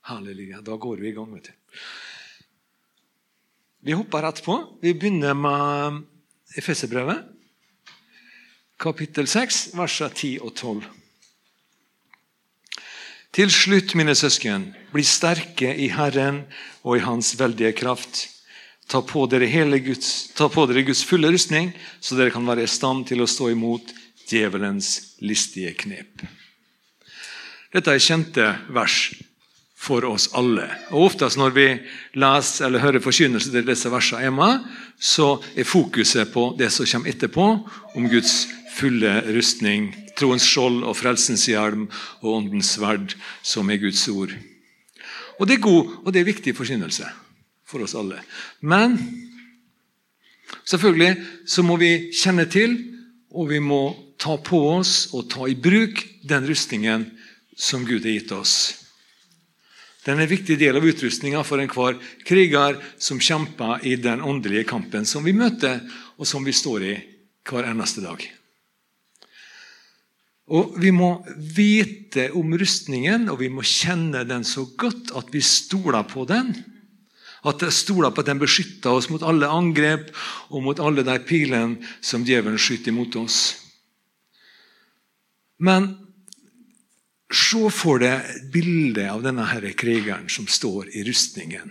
Halleluja. 0.00 0.60
Da 0.60 0.76
går 0.76 0.96
vi 0.96 1.08
i 1.08 1.12
gang. 1.12 1.34
vet 1.34 1.44
du. 1.44 1.52
Vi 3.80 3.92
hopper 3.92 4.22
rett 4.22 4.42
på. 4.44 4.78
Vi 4.80 4.94
begynner 4.94 5.34
med 5.34 6.02
Efeserbrevet, 6.56 7.22
kapittel 8.76 9.28
6, 9.30 9.70
versene 9.78 10.10
10 10.10 10.40
og 10.42 10.54
12. 10.56 10.82
Til 13.32 13.52
slutt, 13.54 13.94
mine 13.94 14.14
søsken, 14.18 14.72
bli 14.90 15.04
sterke 15.06 15.70
i 15.70 15.86
Herren 15.94 16.42
og 16.82 16.98
i 16.98 17.04
Hans 17.04 17.36
veldige 17.38 17.72
kraft. 17.78 18.26
Ta 18.90 19.00
på 19.06 19.24
dere, 19.30 19.46
Guds, 19.78 20.34
ta 20.34 20.48
på 20.48 20.66
dere 20.66 20.82
Guds 20.82 21.04
fulle 21.06 21.30
rustning, 21.30 21.70
så 22.00 22.18
dere 22.18 22.34
kan 22.34 22.46
være 22.46 22.66
i 22.66 22.66
stand 22.66 23.06
til 23.06 23.22
å 23.22 23.30
stå 23.30 23.52
imot 23.54 23.94
djevelens 24.26 25.16
listige 25.22 25.72
knep. 25.78 26.26
Dette 27.70 27.94
er 27.94 28.02
kjente 28.02 28.50
vers 28.68 29.12
for 29.80 30.04
oss 30.04 30.28
alle. 30.36 30.66
Og 30.92 31.08
Oftest 31.08 31.38
når 31.40 31.54
vi 31.56 31.66
leser 32.20 32.66
eller 32.66 32.82
hører 32.84 33.00
forkynnelse 33.04 33.52
til 33.52 33.64
disse 33.64 33.88
versene 33.92 34.26
hjemme, 34.26 34.48
så 35.00 35.38
er 35.56 35.68
fokuset 35.68 36.32
på 36.34 36.50
det 36.58 36.68
som 36.74 36.88
kommer 36.88 37.12
etterpå, 37.14 37.46
om 37.96 38.08
Guds 38.12 38.44
fulle 38.76 39.14
rustning, 39.32 39.90
troens 40.18 40.44
skjold 40.44 40.82
og 40.84 40.98
frelsens 40.98 41.46
hjelm 41.48 41.88
og 42.20 42.34
åndens 42.34 42.74
sverd, 42.76 43.16
som 43.42 43.70
er 43.72 43.80
Guds 43.80 44.04
ord. 44.12 44.34
Og 45.40 45.48
Det 45.48 45.56
er 45.56 45.64
god 45.64 45.96
og 46.04 46.12
det 46.12 46.20
er 46.20 46.28
viktig 46.28 46.52
forkynnelse 46.56 47.08
for 47.64 47.80
oss 47.80 47.96
alle. 47.96 48.20
Men 48.60 48.98
selvfølgelig 50.68 51.16
så 51.48 51.64
må 51.64 51.78
vi 51.80 52.10
kjenne 52.12 52.44
til, 52.52 52.76
og 53.32 53.48
vi 53.48 53.62
må 53.64 53.96
ta 54.20 54.36
på 54.36 54.60
oss 54.74 55.08
og 55.16 55.30
ta 55.32 55.48
i 55.48 55.56
bruk 55.56 56.04
den 56.28 56.44
rustningen 56.44 57.08
som 57.56 57.86
Gud 57.88 58.04
har 58.04 58.18
gitt 58.18 58.36
oss. 58.36 58.79
Den 60.06 60.16
er 60.16 60.24
en 60.24 60.32
viktig 60.32 60.56
del 60.60 60.78
av 60.78 60.86
utrustninga 60.86 61.42
for 61.44 61.60
enhver 61.60 61.98
kriger 62.24 62.78
som 63.00 63.20
kjemper 63.20 63.84
i 63.84 63.96
den 64.00 64.22
åndelige 64.24 64.68
kampen 64.70 65.04
som 65.08 65.26
vi 65.26 65.36
møter, 65.36 65.82
og 66.16 66.28
som 66.28 66.44
vi 66.44 66.54
står 66.56 66.86
i 66.88 66.94
hver 67.48 67.68
eneste 67.68 68.04
dag. 68.04 68.22
Og 70.50 70.74
Vi 70.82 70.90
må 70.90 71.12
vite 71.36 72.30
om 72.34 72.56
rustningen, 72.58 73.28
og 73.30 73.38
vi 73.38 73.48
må 73.52 73.62
kjenne 73.62 74.24
den 74.26 74.42
så 74.44 74.64
godt 74.76 75.12
at 75.14 75.30
vi 75.30 75.42
stoler 75.44 76.02
på 76.02 76.24
den. 76.26 76.50
At 77.46 77.62
jeg 77.62 77.72
stoler 77.72 78.10
på 78.10 78.20
at 78.20 78.32
den 78.32 78.40
beskytter 78.40 78.98
oss 78.98 79.08
mot 79.12 79.22
alle 79.22 79.48
angrep 79.48 80.10
og 80.50 80.64
mot 80.64 80.80
alle 80.82 81.04
de 81.06 81.16
pilene 81.24 81.78
som 82.04 82.24
djevelen 82.26 82.58
skyter 82.60 82.92
mot 82.92 83.14
oss. 83.16 83.54
Men 85.60 85.94
se 87.30 87.70
for 87.70 88.02
deg 88.02 88.26
et 88.26 88.50
bilde 88.52 89.06
av 89.10 89.22
denne 89.22 89.46
her 89.46 89.66
krigeren 89.78 90.28
som 90.32 90.48
står 90.50 90.90
i 90.96 91.04
rustningen. 91.06 91.70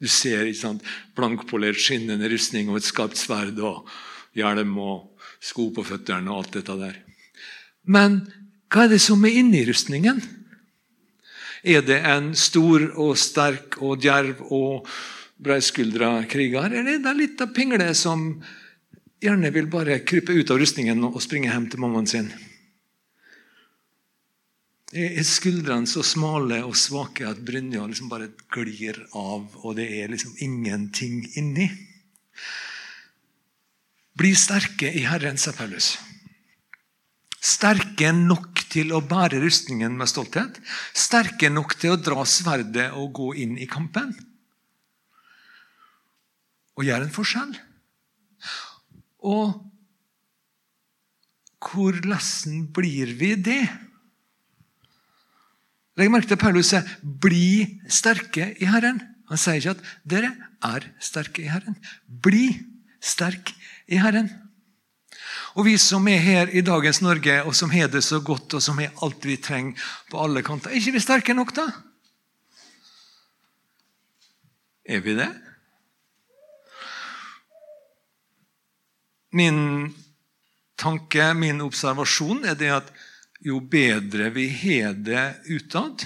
Du 0.00 0.08
ser 0.12 0.44
ikke 0.44 0.60
sant, 0.60 0.84
blankpolert, 1.16 1.80
skinnende 1.80 2.28
rustning 2.32 2.68
og 2.68 2.80
et 2.80 2.88
skarpt 2.88 3.16
sverd 3.20 3.60
og 3.64 3.86
hjelm 4.36 4.76
og 4.80 5.22
sko 5.40 5.70
på 5.76 5.84
føttene 5.86 6.32
og 6.32 6.42
alt 6.42 6.58
dette 6.58 6.76
der. 6.80 6.98
Men 7.88 8.24
hva 8.72 8.86
er 8.86 8.96
det 8.96 9.02
som 9.04 9.24
er 9.24 9.38
inni 9.40 9.62
rustningen? 9.68 10.20
Er 11.66 11.84
det 11.86 12.00
en 12.06 12.32
stor 12.38 12.84
og 12.94 13.16
sterk 13.18 13.78
og 13.82 14.02
djerv 14.04 14.42
og 14.54 14.88
breiskuldra 15.42 16.22
kriger, 16.30 16.70
eller 16.70 16.96
er 16.96 17.02
det 17.04 17.12
en 17.12 17.42
av 17.44 17.52
pingle 17.56 17.88
som 17.96 18.28
gjerne 19.22 19.50
vil 19.52 19.68
bare 19.72 20.00
krype 20.04 20.36
ut 20.36 20.52
av 20.52 20.60
rustningen 20.60 21.02
og 21.08 21.20
springe 21.24 21.50
hjem 21.50 21.68
til 21.72 21.82
mammaen 21.82 22.08
sin? 22.08 22.30
Er 24.96 25.26
skuldrene 25.26 25.88
så 25.90 26.02
smale 26.06 26.62
og 26.64 26.76
svake 26.78 27.26
at 27.28 27.42
brynja 27.44 27.84
liksom 27.86 28.08
bare 28.10 28.30
glir 28.52 28.98
av, 29.12 29.44
og 29.62 29.76
det 29.78 29.86
er 29.98 30.12
liksom 30.12 30.36
ingenting 30.44 31.24
inni. 31.36 31.68
Bli 34.16 34.32
sterke 34.38 34.88
i 34.88 35.04
Herren, 35.04 35.36
sa 35.36 35.52
Paulus. 35.52 35.96
Sterke 37.46 38.10
nok 38.16 38.64
til 38.72 38.94
å 38.96 39.02
bære 39.04 39.42
rustningen 39.42 39.94
med 39.98 40.10
stolthet. 40.10 40.58
Sterke 40.96 41.50
nok 41.52 41.76
til 41.78 41.94
å 41.94 42.00
dra 42.00 42.24
sverdet 42.26 42.88
og 42.96 43.12
gå 43.18 43.28
inn 43.44 43.54
i 43.60 43.68
kampen. 43.70 44.14
Og 46.76 46.88
gjøre 46.88 47.06
en 47.06 47.14
forskjell. 47.14 47.54
Og 49.26 49.54
hvordan 51.66 52.66
blir 52.74 53.12
vi 53.18 53.34
det? 53.36 53.64
Legg 55.96 56.10
merke 56.12 56.28
til 56.28 56.40
Paulus 56.40 56.70
sier 56.72 56.84
'bli 57.02 57.80
sterke 57.88 58.52
i 58.60 58.68
Herren'. 58.68 59.00
Han 59.28 59.38
sier 59.38 59.54
ikke 59.54 59.70
at 59.70 59.84
'dere 60.04 60.32
er 60.62 60.88
sterke 61.00 61.42
i 61.42 61.48
Herren'. 61.48 61.78
Bli 62.22 62.60
sterk 63.00 63.54
i 63.88 63.96
Herren. 63.96 64.30
Og 65.56 65.64
Vi 65.64 65.76
som 65.80 66.08
er 66.08 66.20
her 66.20 66.50
i 66.52 66.60
dagens 66.60 67.00
Norge, 67.00 67.42
og 67.42 67.54
som 67.54 67.70
har 67.70 67.88
det 67.88 68.04
så 68.04 68.20
godt, 68.20 68.54
og 68.54 68.62
som 68.62 68.78
har 68.78 68.92
alt 69.02 69.24
vi 69.24 69.36
trenger 69.36 69.80
på 70.10 70.20
alle 70.20 70.42
kanter, 70.42 70.70
er 70.70 70.74
ikke 70.74 70.92
vi 70.92 71.00
sterke 71.00 71.34
nok, 71.34 71.54
da? 71.56 71.64
Er 74.84 75.00
vi 75.00 75.14
det? 75.16 75.30
Min 79.32 79.94
tanke, 80.78 81.34
min 81.34 81.60
observasjon, 81.60 82.44
er 82.44 82.54
det 82.54 82.70
at 82.70 82.92
jo 83.46 83.60
bedre 83.62 84.30
vi 84.34 84.48
har 84.50 84.96
det 85.06 85.26
utad, 85.46 86.02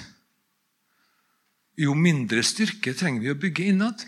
jo 1.80 1.94
mindre 1.96 2.42
styrke 2.44 2.92
trenger 2.96 3.24
vi 3.24 3.32
å 3.32 3.38
bygge 3.40 3.70
innad. 3.72 4.02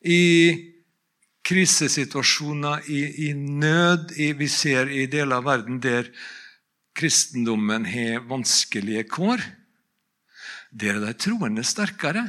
I 0.00 0.22
krisesituasjoner, 1.46 2.86
i, 2.88 3.28
i 3.28 3.34
nød 3.34 4.16
i, 4.16 4.32
Vi 4.38 4.48
ser 4.48 4.88
i 4.90 5.04
deler 5.10 5.38
av 5.38 5.46
verden 5.46 5.80
der 5.82 6.08
kristendommen 6.96 7.84
har 7.86 8.24
vanskelige 8.30 9.04
kår. 9.10 9.42
Der 10.72 10.96
er 10.96 11.04
de 11.04 11.12
troende 11.20 11.64
sterkere. 11.66 12.24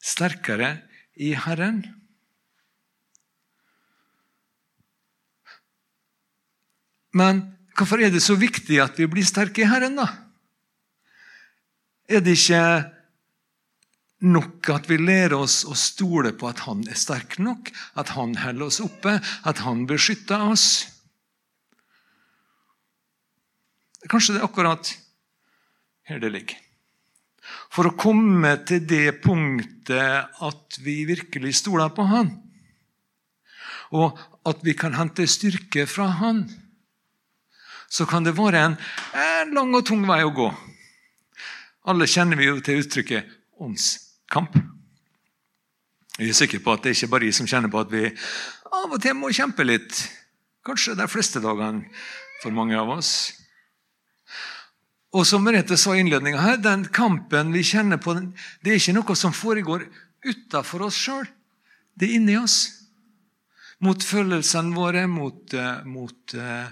Sterkere 0.00 0.72
i 1.20 1.34
Herren. 1.36 1.84
Men 7.14 7.44
hvorfor 7.78 8.02
er 8.02 8.12
det 8.12 8.22
så 8.24 8.36
viktig 8.38 8.80
at 8.82 8.98
vi 8.98 9.08
blir 9.10 9.26
sterke 9.26 9.62
i 9.62 9.70
Herren, 9.70 9.96
da? 9.98 10.08
Er 12.10 12.20
det 12.20 12.36
ikke 12.36 12.64
nok 14.24 14.68
at 14.72 14.88
vi 14.88 14.98
lærer 15.00 15.36
oss 15.36 15.62
å 15.68 15.76
stole 15.78 16.32
på 16.36 16.48
at 16.48 16.64
Han 16.66 16.82
er 16.88 16.98
sterk 16.98 17.38
nok, 17.42 17.70
at 18.00 18.12
Han 18.16 18.34
holder 18.40 18.66
oss 18.66 18.80
oppe, 18.84 19.18
at 19.20 19.62
Han 19.64 19.86
beskytter 19.88 20.50
oss? 20.50 20.66
Kanskje 24.10 24.36
det 24.36 24.42
er 24.42 24.48
akkurat 24.48 24.90
her 26.04 26.20
det 26.20 26.32
ligger. 26.34 26.58
For 27.72 27.88
å 27.88 27.96
komme 27.96 28.54
til 28.68 28.84
det 28.88 29.20
punktet 29.24 30.40
at 30.44 30.78
vi 30.84 31.02
virkelig 31.08 31.54
stoler 31.62 31.92
på 31.94 32.04
Han, 32.08 32.34
og 33.94 34.20
at 34.48 34.60
vi 34.64 34.74
kan 34.76 34.96
hente 34.96 35.26
styrke 35.30 35.86
fra 35.88 36.10
Han, 36.20 36.44
så 37.94 38.06
kan 38.10 38.26
det 38.26 38.34
være 38.34 38.64
en, 38.64 38.76
lang 39.54 39.74
og 39.76 39.84
tung 39.86 40.02
vei 40.08 40.22
å 40.26 40.32
gå. 40.34 40.48
Alle 41.86 42.08
kjenner 42.10 42.40
vi 42.40 42.48
jo 42.48 42.58
til 42.64 42.82
uttrykket 42.82 43.28
'åndskamp'. 43.60 44.56
Jeg 46.18 46.28
er 46.28 46.38
sikker 46.38 46.62
på 46.62 46.72
at 46.72 46.82
det 46.82 46.90
er 46.90 46.96
ikke 46.98 47.12
bare 47.12 47.28
jeg 47.28 47.34
som 47.34 47.46
kjenner 47.46 47.70
på 47.70 47.80
at 47.80 47.92
vi 47.92 48.04
av 48.74 48.92
og 48.92 49.00
til 49.02 49.14
må 49.14 49.30
kjempe 49.30 49.66
litt. 49.66 49.94
Kanskje 50.66 50.96
de 50.98 51.06
fleste 51.10 51.42
dagene 51.42 51.84
for 52.42 52.50
mange 52.50 52.74
av 52.78 52.88
oss. 52.88 53.32
Og 55.14 55.26
som 55.26 55.44
Merete 55.44 55.76
sa 55.78 55.94
i 55.94 56.00
innledninga 56.02 56.40
her, 56.40 56.56
den 56.56 56.86
kampen 56.90 57.52
vi 57.54 57.62
kjenner 57.62 58.00
på, 58.02 58.14
det 58.62 58.72
er 58.72 58.80
ikke 58.80 58.96
noe 58.96 59.14
som 59.14 59.32
foregår 59.32 59.86
utafor 60.24 60.88
oss 60.88 60.98
sjøl. 60.98 61.26
Det 61.94 62.08
er 62.08 62.16
inni 62.18 62.38
oss. 62.38 62.88
Mot 63.78 64.02
følelsene 64.02 64.74
våre, 64.74 65.06
mot, 65.06 65.54
uh, 65.54 65.84
mot 65.86 66.34
uh, 66.34 66.70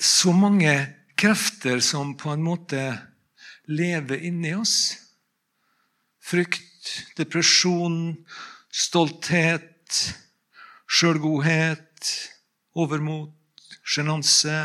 så 0.00 0.32
mange 0.32 0.72
krefter 1.20 1.80
som 1.84 2.14
på 2.16 2.32
en 2.32 2.42
måte 2.44 2.80
lever 3.68 4.24
inni 4.26 4.54
oss. 4.56 4.96
Frykt, 6.24 7.04
depresjon, 7.18 8.24
stolthet, 8.72 9.98
sjølgodhet, 10.90 12.12
overmot, 12.78 13.36
sjenanse, 13.84 14.56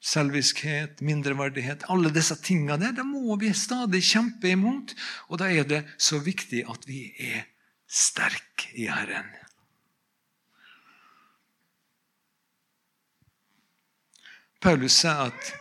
selviskhet, 0.00 1.02
mindreverdighet. 1.04 1.84
Alle 1.92 2.12
disse 2.14 2.36
tingene 2.42 2.78
der, 2.80 2.94
det 2.96 3.06
må 3.06 3.36
vi 3.40 3.52
stadig 3.56 4.02
kjempe 4.06 4.54
imot. 4.54 4.94
Og 5.28 5.42
da 5.42 5.50
er 5.50 5.68
det 5.68 5.84
så 6.00 6.20
viktig 6.24 6.64
at 6.70 6.86
vi 6.88 7.10
er 7.20 7.44
sterke 7.90 8.70
i 8.78 8.88
Herren. 8.90 9.28
Paulus 14.60 14.98
sier 15.00 15.24
at 15.30 15.52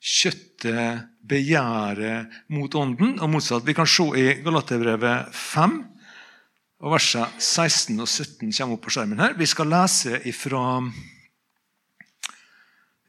kjøttet 0.00 1.06
begjærer 1.30 2.26
mot 2.50 2.74
ånden, 2.74 3.18
og 3.20 3.30
motsatt. 3.30 3.66
Vi 3.66 3.76
kan 3.76 3.88
se 3.88 4.06
i 4.18 4.26
Galaterbrevet 4.42 5.30
5, 5.36 5.76
og 6.80 6.94
versene 6.94 7.28
16 7.36 8.00
og 8.00 8.08
17 8.08 8.50
kommer 8.56 8.76
opp 8.76 8.84
på 8.86 8.94
skjermen 8.94 9.20
her. 9.20 9.36
Vi 9.38 9.46
skal 9.46 9.68
lese 9.70 10.18
ifra, 10.26 10.80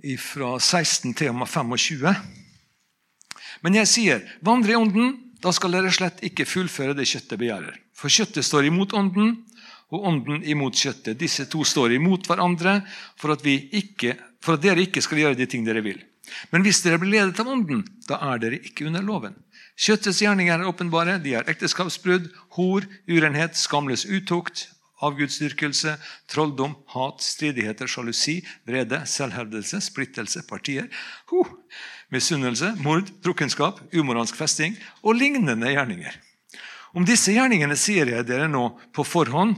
ifra 0.03 0.53
16 0.59 1.15
til 1.15 1.31
og 1.31 1.39
med 1.41 1.49
25. 1.49 2.15
Men 3.61 3.77
jeg 3.79 3.89
sier, 3.89 4.25
vandre 4.45 4.75
i 4.75 4.77
ånden, 4.77 5.15
da 5.41 5.53
skal 5.55 5.73
dere 5.73 5.93
slett 5.93 6.21
ikke 6.25 6.45
fullføre 6.45 6.93
det 6.97 7.07
kjøttet 7.09 7.39
begjærer. 7.41 7.79
For 7.97 8.13
kjøttet 8.13 8.45
står 8.45 8.67
imot 8.67 8.93
ånden, 8.97 9.39
og 9.91 10.05
ånden 10.07 10.43
imot 10.47 10.77
kjøttet. 10.77 11.19
Disse 11.19 11.47
to 11.51 11.65
står 11.67 11.97
imot 11.97 12.27
hverandre 12.29 12.79
for 13.19 13.33
at, 13.33 13.41
vi 13.43 13.57
ikke, 13.75 14.15
for 14.41 14.57
at 14.57 14.63
dere 14.63 14.83
ikke 14.85 15.03
skal 15.03 15.21
gjøre 15.21 15.38
de 15.39 15.47
ting 15.49 15.65
dere 15.67 15.83
vil. 15.85 16.01
Men 16.51 16.65
hvis 16.65 16.81
dere 16.83 16.99
blir 17.01 17.13
ledet 17.15 17.39
av 17.41 17.49
ånden, 17.49 17.83
da 18.07 18.19
er 18.31 18.41
dere 18.41 18.59
ikke 18.61 18.88
under 18.89 19.03
loven. 19.05 19.35
Kjøttets 19.81 20.21
gjerninger 20.21 20.59
er 20.59 20.69
åpenbare. 20.69 21.17
De 21.23 21.33
er 21.38 21.47
ekteskapsbrudd, 21.49 22.29
hor, 22.57 22.85
urenhet, 23.09 23.57
skamløs 23.57 24.05
utukt, 24.05 24.67
avgudsdyrkelse, 25.01 25.95
trolldom, 26.29 26.75
hat, 26.93 27.23
stridigheter, 27.25 27.89
sjalusi, 27.89 28.39
vrede, 28.69 29.01
selvhevdelse, 29.09 29.81
splittelse, 29.81 30.43
partier, 30.49 30.89
ho, 31.31 31.45
misunnelse, 32.13 32.75
mord, 32.85 33.09
drukkenskap, 33.25 33.81
umoralsk 33.95 34.38
festing 34.38 34.77
og 35.01 35.17
lignende 35.17 35.73
gjerninger. 35.73 36.19
Om 36.93 37.07
disse 37.07 37.33
gjerningene 37.33 37.77
sier 37.79 38.09
jeg 38.11 38.27
dere 38.27 38.49
nå 38.51 38.67
på 38.93 39.05
forhånd, 39.07 39.55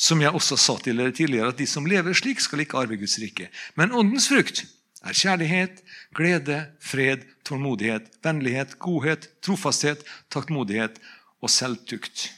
som 0.00 0.22
jeg 0.22 0.32
også 0.32 0.56
sa 0.56 0.78
til 0.80 0.96
dere 0.96 1.12
tidligere, 1.12 1.52
at 1.52 1.60
de 1.60 1.66
som 1.68 1.84
lever 1.88 2.16
slik, 2.16 2.40
skal 2.40 2.62
ikke 2.64 2.78
arve 2.80 2.96
Guds 2.96 3.18
rike. 3.20 3.50
Men 3.76 3.92
åndens 3.92 4.30
frukt 4.30 4.62
er 5.04 5.16
kjærlighet, 5.16 5.82
glede, 6.16 6.60
fred, 6.80 7.26
tålmodighet, 7.44 8.06
vennlighet, 8.24 8.78
godhet, 8.80 9.28
trofasthet, 9.44 10.04
taktmodighet 10.32 10.96
og 11.44 11.52
selvtukt. 11.52 12.30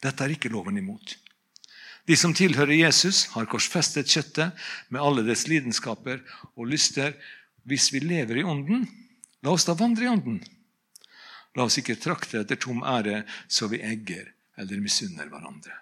Dette 0.00 0.24
er 0.24 0.32
ikke 0.32 0.52
loven 0.52 0.80
imot. 0.80 1.16
De 2.08 2.16
som 2.16 2.32
tilhører 2.32 2.72
Jesus, 2.72 3.26
har 3.34 3.48
korsfestet 3.52 4.08
kjøttet 4.08 4.56
med 4.88 5.02
alle 5.02 5.26
dets 5.26 5.44
lidenskaper 5.50 6.22
og 6.54 6.70
lyster. 6.70 7.12
Hvis 7.68 7.90
vi 7.92 8.00
lever 8.00 8.40
i 8.40 8.46
Ånden, 8.48 8.86
la 9.44 9.52
oss 9.52 9.68
da 9.68 9.74
vandre 9.76 10.06
i 10.06 10.08
Ånden. 10.08 10.40
La 11.52 11.66
oss 11.68 11.76
ikke 11.80 11.98
trakte 12.00 12.40
etter 12.40 12.56
tom 12.56 12.80
ære 12.80 13.26
så 13.44 13.68
vi 13.68 13.82
egger 13.84 14.30
eller 14.56 14.80
misunner 14.80 15.28
hverandre. 15.28 15.76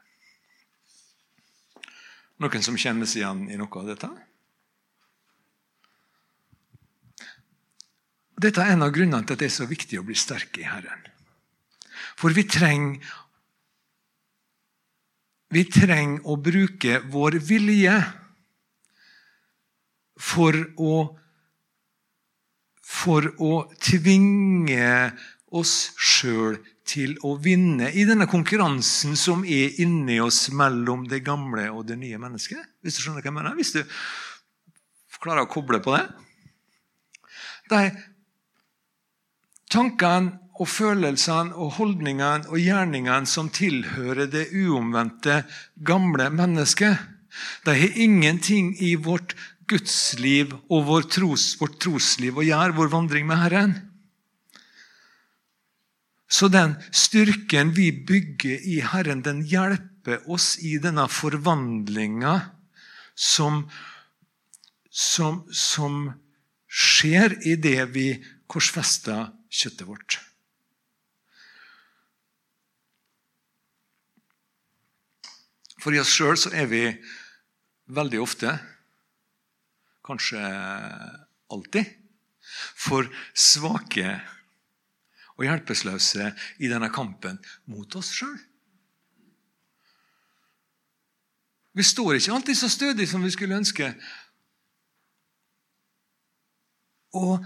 Noen 2.43 2.65
som 2.65 2.77
kjennes 2.77 3.15
igjen 3.17 3.47
i 3.49 3.57
noe 3.57 3.81
av 3.81 3.87
dette? 3.89 4.11
Dette 8.37 8.61
er 8.61 8.75
en 8.75 8.85
av 8.85 8.93
grunnene 8.93 9.25
til 9.25 9.37
at 9.37 9.41
det 9.41 9.49
er 9.49 9.55
så 9.55 9.69
viktig 9.69 10.01
å 10.01 10.05
bli 10.05 10.17
sterk 10.19 10.59
i 10.61 10.67
Herren. 10.69 11.07
For 12.21 12.37
vi 12.37 12.45
trenger 12.49 13.15
vi 15.55 15.63
trenger 15.71 16.27
å 16.27 16.35
bruke 16.43 16.99
vår 17.13 17.39
vilje 17.47 17.95
for 20.21 20.57
å, 20.83 20.95
for 22.83 23.29
å 23.39 23.53
tvinge 23.79 24.91
oss 25.55 25.77
sjøl 25.97 26.59
til 26.87 27.17
å 27.27 27.35
vinne 27.43 27.91
i 27.93 28.05
denne 28.09 28.29
konkurransen 28.31 29.17
som 29.19 29.45
er 29.45 29.81
inni 29.83 30.21
oss 30.23 30.47
mellom 30.55 31.07
det 31.11 31.25
gamle 31.27 31.69
og 31.73 31.87
det 31.89 31.99
nye 32.01 32.21
mennesket. 32.23 32.63
Hvis 32.83 32.99
du 32.99 33.03
skjønner 33.05 33.25
hva 33.25 33.31
jeg 33.31 33.37
mener? 33.39 33.59
Hvis 33.59 33.75
du 33.75 33.83
klarer 35.23 35.47
å 35.47 35.51
koble 35.51 35.81
på 35.83 35.97
det? 35.97 36.05
De 37.71 37.81
tankene 39.73 40.39
og 40.57 40.71
følelsene 40.71 41.57
og 41.59 41.75
holdningene 41.77 42.49
og 42.49 42.61
gjerningene 42.63 43.29
som 43.29 43.51
tilhører 43.53 44.31
det 44.33 44.47
uomvendte, 44.55 45.43
gamle 45.77 46.31
mennesket. 46.33 47.03
De 47.67 47.75
har 47.77 47.99
ingenting 48.01 48.73
i 48.81 48.95
vårt 48.97 49.35
gudsliv 49.69 50.55
og 50.71 50.87
vår 50.89 51.11
tros, 51.13 51.51
vårt 51.61 51.81
trosliv 51.83 52.39
å 52.39 52.47
gjøre, 52.47 52.77
vår 52.79 52.93
vandring 52.95 53.27
med 53.29 53.43
Herren. 53.43 53.75
Så 56.27 56.49
den 56.51 56.75
styrken 56.91 57.71
vi 57.77 57.93
bygger 58.07 58.59
i 58.59 58.81
Herren, 58.83 59.23
den 59.23 59.45
hjelper 59.47 60.25
oss 60.31 60.57
i 60.59 60.77
denne 60.83 61.07
forvandlinga 61.11 62.41
som, 63.15 63.65
som, 64.91 65.45
som 65.55 66.11
skjer 66.67 67.39
i 67.47 67.55
det 67.57 67.79
vi 67.95 68.09
korsfester 68.51 69.31
kjøttet 69.51 69.87
vårt. 69.87 70.19
For 75.79 75.95
i 75.95 76.03
oss 76.03 76.11
sjøl 76.11 76.35
så 76.41 76.51
er 76.51 76.67
vi 76.67 76.83
veldig 77.95 78.19
ofte, 78.19 78.57
kanskje 80.07 80.43
alltid, 81.55 81.87
for 82.75 83.07
svake 83.39 84.17
og 85.37 85.45
hjelpeløse 85.45 86.31
i 86.59 86.71
denne 86.71 86.89
kampen 86.93 87.39
mot 87.71 87.97
oss 87.99 88.13
sjøl. 88.17 88.37
Vi 91.77 91.85
står 91.85 92.17
ikke 92.17 92.33
alltid 92.33 92.57
så 92.57 92.71
stødig 92.73 93.09
som 93.09 93.25
vi 93.25 93.31
skulle 93.35 93.59
ønske. 93.59 93.91
Og 97.17 97.45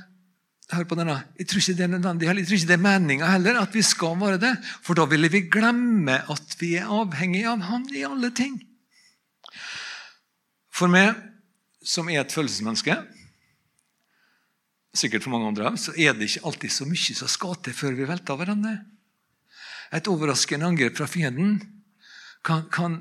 hør 0.70 0.86
på 0.86 0.98
denne, 0.98 1.16
Jeg 1.38 1.48
tror 1.50 1.58
ikke 1.58 1.74
det 1.78 1.84
er 1.84 1.94
nødvendig, 1.96 2.26
jeg 2.26 2.46
tror 2.46 2.54
ikke 2.54 2.66
det 2.66 2.78
er 2.78 2.84
meninga 2.84 3.30
heller 3.32 3.60
at 3.60 3.74
vi 3.74 3.82
skal 3.82 4.14
være 4.20 4.38
det. 4.38 4.52
For 4.82 4.94
da 4.94 5.04
ville 5.10 5.28
vi 5.28 5.48
glemme 5.50 6.20
at 6.30 6.56
vi 6.60 6.76
er 6.78 6.86
avhengig 6.86 7.42
av 7.46 7.60
Han 7.66 7.88
i 7.94 8.06
alle 8.06 8.30
ting. 8.30 8.60
For 10.70 10.86
meg, 10.86 11.16
som 11.82 12.08
er 12.08 12.22
et 12.22 12.32
følelsesmenneske, 12.32 12.94
sikkert 14.96 15.24
for 15.24 15.34
mange 15.34 15.50
andre, 15.52 15.74
så 15.78 15.94
er 15.94 16.16
det 16.16 16.28
ikke 16.28 16.46
alltid 16.48 16.72
så 16.74 16.86
mye 16.88 17.16
som 17.18 17.30
skal 17.30 17.58
til 17.62 17.76
før 17.76 17.94
vi 17.98 18.08
velter 18.08 18.38
hverandre. 18.38 18.78
Et 19.94 20.10
overraskende 20.10 20.66
angrep 20.66 20.98
fra 20.98 21.06
fienden 21.10 21.58
kan, 22.46 22.66
kan 22.70 23.00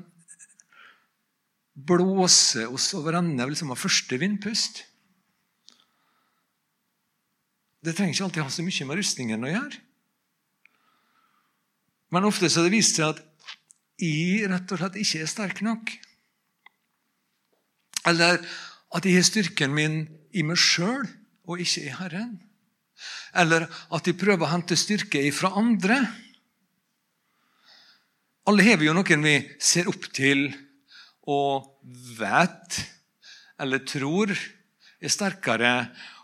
blåse 1.74 2.66
oss 2.68 2.90
over 2.98 3.18
ende 3.20 3.46
liksom 3.46 3.72
av 3.72 3.80
første 3.80 4.18
vindpust. 4.20 4.84
Det 7.80 7.94
trenger 7.96 8.14
ikke 8.14 8.26
alltid 8.28 8.44
ha 8.44 8.52
så 8.52 8.66
mye 8.66 8.88
med 8.88 9.00
rustningen 9.00 9.46
å 9.46 9.52
gjøre. 9.54 9.80
Men 12.10 12.26
ofte 12.26 12.50
så 12.50 12.60
har 12.60 12.68
det 12.68 12.74
vist 12.74 12.98
seg 12.98 13.14
at 13.14 13.22
jeg 14.00 14.48
rett 14.50 14.72
og 14.72 14.80
slett 14.80 14.98
ikke 14.98 15.22
er 15.22 15.30
sterk 15.30 15.62
nok. 15.64 15.92
Eller 18.10 18.40
at 18.90 19.06
jeg 19.06 19.16
har 19.16 19.26
styrken 19.26 19.74
min 19.76 20.02
i 20.34 20.42
meg 20.46 20.58
sjøl 20.58 21.06
og 21.48 21.62
ikke 21.62 21.84
i 21.86 21.94
Herren. 21.94 22.34
Eller 23.32 23.66
at 23.68 24.06
de 24.06 24.16
prøver 24.16 24.44
å 24.44 24.52
hente 24.52 24.76
styrke 24.78 25.22
fra 25.32 25.52
andre. 25.60 26.00
Alle 28.50 28.66
har 28.66 28.80
vi 28.80 28.88
jo 28.88 28.96
noen 28.96 29.24
vi 29.24 29.36
ser 29.62 29.88
opp 29.90 30.08
til 30.16 30.48
og 31.30 31.68
vet 32.18 32.80
eller 33.60 33.84
tror 33.84 34.32
er 34.32 35.12
sterkere 35.12 35.74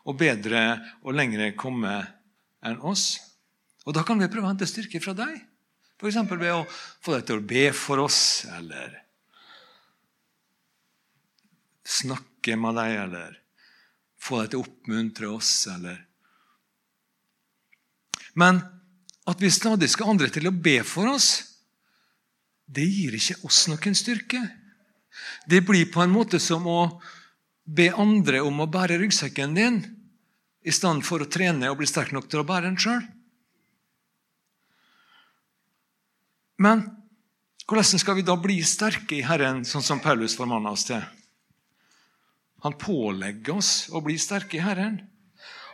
og 0.07 0.19
bedre 0.21 0.63
og 1.05 1.17
lengre 1.17 1.53
komme 1.59 1.99
enn 2.67 2.81
oss. 2.85 3.17
Og 3.87 3.95
Da 3.95 4.03
kan 4.03 4.19
vi 4.19 4.29
prøve 4.29 4.49
å 4.49 4.53
hente 4.53 4.69
styrke 4.69 5.01
fra 5.03 5.15
deg. 5.17 5.37
F.eks. 5.97 6.19
ved 6.29 6.53
å 6.53 6.67
få 6.69 7.15
deg 7.15 7.27
til 7.29 7.41
å 7.41 7.47
be 7.49 7.67
for 7.73 8.03
oss, 8.03 8.45
eller 8.53 8.99
snakke 11.87 12.57
med 12.61 12.77
deg, 12.77 12.97
eller 13.07 13.39
få 14.27 14.43
deg 14.43 14.53
til 14.53 14.61
å 14.61 14.67
oppmuntre 14.67 15.31
oss, 15.31 15.53
eller 15.71 16.03
Men 18.37 18.61
at 19.27 19.41
vi 19.41 19.49
stadig 19.51 19.89
skal 19.91 20.13
andre 20.13 20.29
til 20.31 20.51
å 20.51 20.53
be 20.53 20.83
for 20.85 21.09
oss, 21.09 21.57
det 22.67 22.85
gir 22.85 23.15
ikke 23.17 23.39
oss 23.49 23.63
noen 23.71 23.97
styrke. 23.97 24.43
Det 25.49 25.63
blir 25.65 25.89
på 25.89 26.03
en 26.03 26.13
måte 26.13 26.39
som 26.43 26.67
å 26.69 27.01
be 27.65 27.89
andre 27.97 28.43
om 28.45 28.61
å 28.61 28.69
bære 28.71 28.99
ryggsekken 29.01 29.57
din 29.57 29.81
i 30.67 30.75
stedet 30.75 31.07
for 31.07 31.23
å 31.23 31.31
trene 31.31 31.71
og 31.71 31.81
bli 31.81 31.89
sterk 31.89 32.13
nok 32.13 32.29
til 32.29 32.43
å 32.43 32.47
bære 32.47 32.69
den 32.69 32.79
sjøl. 32.83 33.03
Men 36.63 36.85
hvordan 37.67 38.01
skal 38.01 38.19
vi 38.19 38.25
da 38.27 38.37
bli 38.41 38.61
sterke 38.65 39.19
i 39.19 39.25
Herren, 39.27 39.65
sånn 39.67 39.85
som 39.85 40.03
Paulus 40.03 40.37
formanner 40.39 40.77
oss 40.77 40.87
til? 40.89 41.03
Han 42.67 42.75
pålegger 42.81 43.61
oss 43.61 43.87
å 43.95 44.03
bli 44.03 44.17
sterke 44.19 44.59
i 44.59 44.65
Herren. 44.65 44.99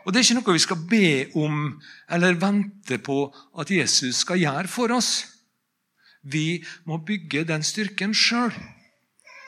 Og 0.05 0.13
Det 0.13 0.21
er 0.21 0.27
ikke 0.27 0.39
noe 0.41 0.57
vi 0.57 0.65
skal 0.65 0.81
be 0.91 1.07
om 1.39 1.61
eller 2.11 2.37
vente 2.37 2.99
på 3.01 3.25
at 3.63 3.71
Jesus 3.71 4.25
skal 4.27 4.43
gjøre 4.43 4.69
for 4.69 4.93
oss. 4.93 5.13
Vi 6.23 6.61
må 6.85 6.99
bygge 7.07 7.47
den 7.49 7.65
styrken 7.65 8.13
sjøl. 8.15 8.53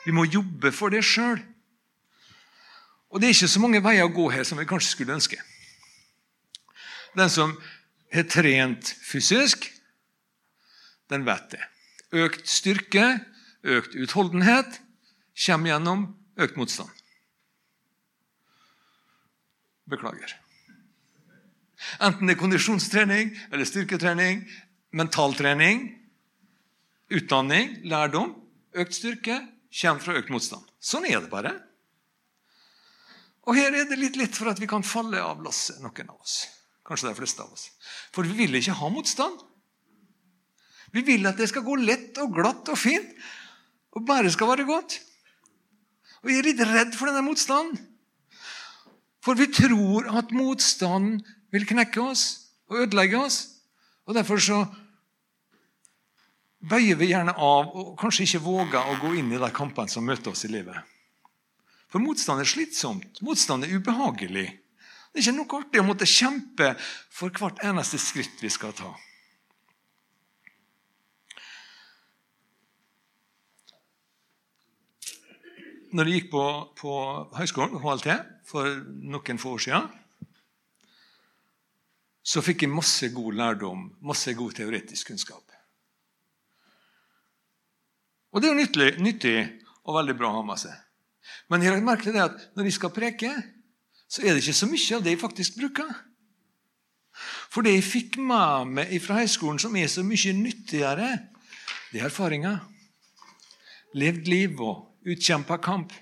Vi 0.05 0.15
må 0.15 0.25
jobbe 0.25 0.71
for 0.73 0.89
det 0.89 1.03
sjøl. 1.05 1.37
Og 3.13 3.21
det 3.21 3.29
er 3.29 3.37
ikke 3.37 3.51
så 3.51 3.61
mange 3.63 3.83
veier 3.83 4.07
å 4.07 4.15
gå 4.15 4.25
her 4.33 4.47
som 4.47 4.59
vi 4.59 4.67
kanskje 4.67 4.95
skulle 4.95 5.15
ønske. 5.15 5.37
Den 7.15 7.31
som 7.31 7.53
har 8.11 8.27
trent 8.27 8.91
fysisk, 9.05 9.69
den 11.11 11.23
vet 11.27 11.51
det. 11.53 11.63
Økt 12.25 12.49
styrke, 12.49 13.05
økt 13.63 13.95
utholdenhet, 13.95 14.81
kommer 15.45 15.75
gjennom 15.75 16.07
økt 16.39 16.59
motstand. 16.59 16.91
Beklager. 19.89 20.33
Enten 22.01 22.27
det 22.27 22.35
er 22.35 22.41
kondisjonstrening 22.41 23.33
eller 23.51 23.67
styrketrening, 23.67 24.41
mentaltrening, 24.95 25.85
utdanning, 27.13 27.77
lærdom, 27.85 28.33
økt 28.75 28.97
styrke, 28.97 29.41
kommer 29.75 30.01
fra 30.01 30.17
økt 30.17 30.31
motstand. 30.33 30.65
Sånn 30.79 31.05
er 31.09 31.19
det 31.21 31.31
bare. 31.31 31.53
Og 33.45 33.57
her 33.57 33.75
er 33.75 33.89
det 33.89 33.99
litt 34.01 34.17
lett 34.17 34.33
for 34.33 34.49
at 34.49 34.59
vi 34.61 34.69
kan 34.69 34.85
falle 34.85 35.21
av 35.21 35.43
lasset, 35.45 35.81
noen 35.83 36.09
av 36.09 36.17
oss. 36.17 36.45
Kanskje 36.85 37.11
de 37.11 37.17
fleste 37.17 37.43
av 37.43 37.51
oss. 37.53 37.67
For 38.13 38.25
vi 38.25 38.45
vil 38.45 38.57
ikke 38.57 38.77
ha 38.79 38.89
motstand. 38.93 39.41
Vi 40.95 41.03
vil 41.05 41.27
at 41.27 41.37
det 41.37 41.49
skal 41.51 41.65
gå 41.65 41.75
lett 41.81 42.17
og 42.23 42.33
glatt 42.33 42.69
og 42.71 42.79
fint, 42.79 43.09
og 43.95 44.05
bare 44.07 44.31
skal 44.33 44.49
være 44.53 44.67
godt. 44.67 44.97
Og 46.23 46.31
vi 46.31 46.39
er 46.39 46.47
litt 46.47 46.61
redd 46.65 46.95
for 46.97 47.09
denne 47.09 47.25
motstanden. 47.25 47.77
For 49.25 49.37
vi 49.37 49.49
tror 49.49 50.05
at 50.19 50.33
motstanden 50.35 51.23
vil 51.53 51.65
knekke 51.65 52.01
oss 52.03 52.25
og 52.69 52.83
ødelegge 52.83 53.17
oss. 53.17 53.39
Og 54.05 54.13
Derfor 54.13 54.37
så 54.37 54.59
bøyer 56.69 56.97
vi 56.99 57.09
gjerne 57.09 57.33
av 57.33 57.71
og 57.73 57.95
kanskje 57.97 58.27
ikke 58.27 58.43
våger 58.45 58.91
å 58.91 58.99
gå 59.01 59.15
inn 59.17 59.33
i 59.33 59.41
de 59.41 59.49
kampene 59.53 59.89
som 59.89 60.05
møter 60.05 60.33
oss 60.33 60.45
i 60.45 60.51
livet. 60.53 60.77
For 61.89 62.03
motstand 62.03 62.41
er 62.41 62.49
slitsomt. 62.49 63.21
Motstand 63.25 63.65
er 63.65 63.73
ubehagelig. 63.73 64.47
Det 65.13 65.21
er 65.21 65.25
ikke 65.25 65.37
noe 65.37 65.59
artig 65.61 65.81
å 65.81 65.87
måtte 65.87 66.09
kjempe 66.09 66.73
for 67.13 67.33
hvert 67.33 67.61
eneste 67.65 67.97
skritt 68.01 68.41
vi 68.43 68.51
skal 68.51 68.73
ta. 68.77 68.91
Når 75.95 76.09
jeg 76.09 76.19
gikk 76.19 76.31
på, 76.33 76.43
på 76.75 76.93
høyskolen, 77.37 77.79
HLT, 77.79 78.09
for 78.49 78.67
noen 79.15 79.39
få 79.39 79.53
år 79.55 79.61
siden, 79.63 79.85
så 82.25 82.41
fikk 82.43 82.65
jeg 82.65 82.73
masse 82.73 83.07
god 83.13 83.37
lærdom, 83.39 83.85
masse 84.03 84.33
god 84.35 84.55
teoretisk 84.57 85.11
kunnskap. 85.11 85.53
Og 88.33 88.41
det 88.41 88.49
er 88.49 88.51
jo 88.51 88.59
nyttig, 88.59 88.87
nyttig 88.99 89.37
og 89.85 89.95
veldig 90.01 90.15
bra 90.19 90.33
å 90.33 90.39
ha 90.41 90.47
med 90.49 90.59
seg. 90.59 90.73
Men 91.47 91.63
jeg 91.63 91.71
har 91.71 91.85
merket 91.85 92.15
det 92.17 92.25
at 92.25 92.41
når 92.57 92.67
jeg 92.67 92.75
skal 92.79 92.91
preke, 92.91 93.31
så 94.11 94.25
er 94.25 94.33
det 94.33 94.43
ikke 94.43 94.57
så 94.57 94.67
mye 94.67 94.97
av 94.97 95.05
det 95.05 95.13
jeg 95.13 95.21
faktisk 95.21 95.61
bruker. 95.61 95.93
For 97.53 97.63
det 97.63 97.77
jeg 97.77 97.87
fikk 97.87 98.17
med 98.19 98.73
meg 98.81 98.91
fra 99.05 99.21
høyskolen, 99.21 99.61
som 99.61 99.77
er 99.79 99.87
så 99.87 100.03
mye 100.03 100.33
nyttigere, 100.35 101.13
det 101.93 102.01
er 102.01 102.09
erfaringer. 102.09 102.59
Levd 103.95 104.27
liv 104.27 104.59
og 104.59 104.83
utkjempa 105.05 105.57
kamp. 105.61 105.93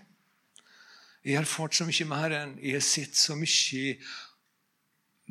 Jeg 1.24 1.40
har 1.40 1.48
fått 1.48 1.78
så 1.78 1.88
mye 1.88 2.08
med 2.10 2.20
Herren. 2.20 2.54
Jeg 2.60 2.78
har 2.80 2.86
sett 2.86 3.16
så 3.16 3.36
mye 3.40 3.98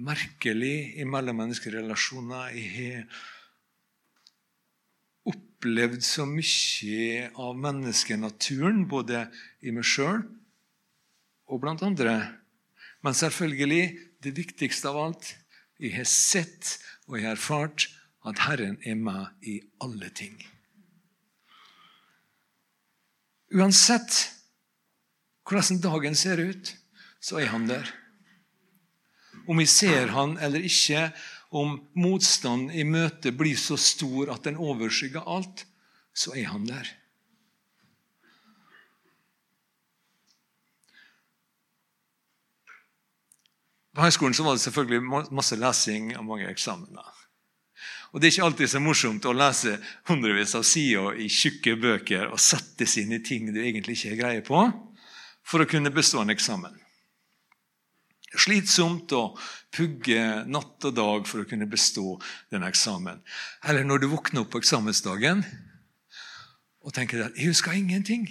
merkelig 0.00 0.76
i 1.00 1.04
mellommenneskelige 1.08 1.82
relasjoner. 1.82 2.52
Jeg 2.56 2.70
har 2.76 3.06
opplevd 5.32 6.00
så 6.04 6.24
mye 6.26 7.28
av 7.38 7.58
menneskenaturen, 7.60 8.86
både 8.88 9.26
i 9.62 9.74
meg 9.74 9.86
sjøl 9.86 10.24
og 11.46 11.60
blant 11.62 11.84
andre. 11.84 12.16
Men 13.04 13.14
selvfølgelig, 13.18 13.84
det 14.22 14.36
viktigste 14.36 14.90
av 14.90 15.00
alt 15.06 15.34
jeg 15.82 15.96
har 15.96 16.08
sett 16.08 16.76
og 17.08 17.18
jeg 17.18 17.26
har 17.26 17.36
erfart 17.36 17.88
at 18.28 18.44
Herren 18.46 18.78
er 18.86 18.96
med 18.96 19.46
i 19.46 19.58
alle 19.82 20.08
ting. 20.14 20.36
Uansett 23.52 24.30
hvordan 25.48 25.80
dagen 25.82 26.16
ser 26.16 26.40
ut, 26.40 26.72
så 27.20 27.40
er 27.42 27.50
han 27.52 27.66
der. 27.68 27.88
Om 29.48 29.58
vi 29.58 29.66
ser 29.66 30.12
han 30.14 30.38
eller 30.38 30.64
ikke, 30.64 31.10
om 31.52 31.76
motstanden 31.98 32.70
i 32.72 32.84
møtet 32.88 33.36
blir 33.36 33.58
så 33.60 33.76
stor 33.76 34.30
at 34.32 34.46
den 34.46 34.56
overskygger 34.56 35.26
alt, 35.28 35.66
så 36.14 36.32
er 36.32 36.48
han 36.48 36.64
der. 36.68 36.88
På 43.92 44.06
høyskolen 44.06 44.38
var 44.40 44.56
det 44.56 44.64
selvfølgelig 44.64 45.28
masse 45.36 45.58
lesing 45.60 46.14
og 46.16 46.24
mange 46.24 46.48
eksamener. 46.48 47.21
Og 48.12 48.20
Det 48.20 48.28
er 48.28 48.34
ikke 48.34 48.44
alltid 48.44 48.68
så 48.68 48.80
morsomt 48.84 49.24
å 49.24 49.32
lese 49.32 49.78
hundrevis 50.10 50.54
av 50.54 50.66
sider 50.68 51.16
i 51.16 51.30
tjukke 51.32 51.78
bøker 51.80 52.28
og 52.28 52.40
sette 52.40 52.84
seg 52.84 53.06
inn 53.06 53.16
i 53.16 53.24
ting 53.24 53.48
du 53.48 53.60
egentlig 53.62 53.96
ikke 53.96 54.12
har 54.12 54.20
greie 54.20 54.44
på, 54.44 54.66
for 55.42 55.64
å 55.64 55.68
kunne 55.68 55.90
bestå 55.90 56.20
en 56.20 56.34
eksamen 56.34 56.76
slitsomt 58.38 59.12
å 59.16 59.22
pugge 59.74 60.44
natt 60.48 60.86
og 60.88 60.94
dag 60.96 61.26
for 61.28 61.42
å 61.42 61.48
kunne 61.48 61.68
bestå 61.70 62.16
den 62.52 62.64
eksamen. 62.66 63.20
Eller 63.64 63.84
når 63.84 64.02
du 64.02 64.08
våkner 64.12 64.44
opp 64.44 64.52
på 64.54 64.62
eksamensdagen 64.62 65.44
og 66.82 66.94
tenker 66.94 67.26
at 67.26 67.36
'jeg 67.36 67.52
husker 67.52 67.72
ingenting'. 67.72 68.28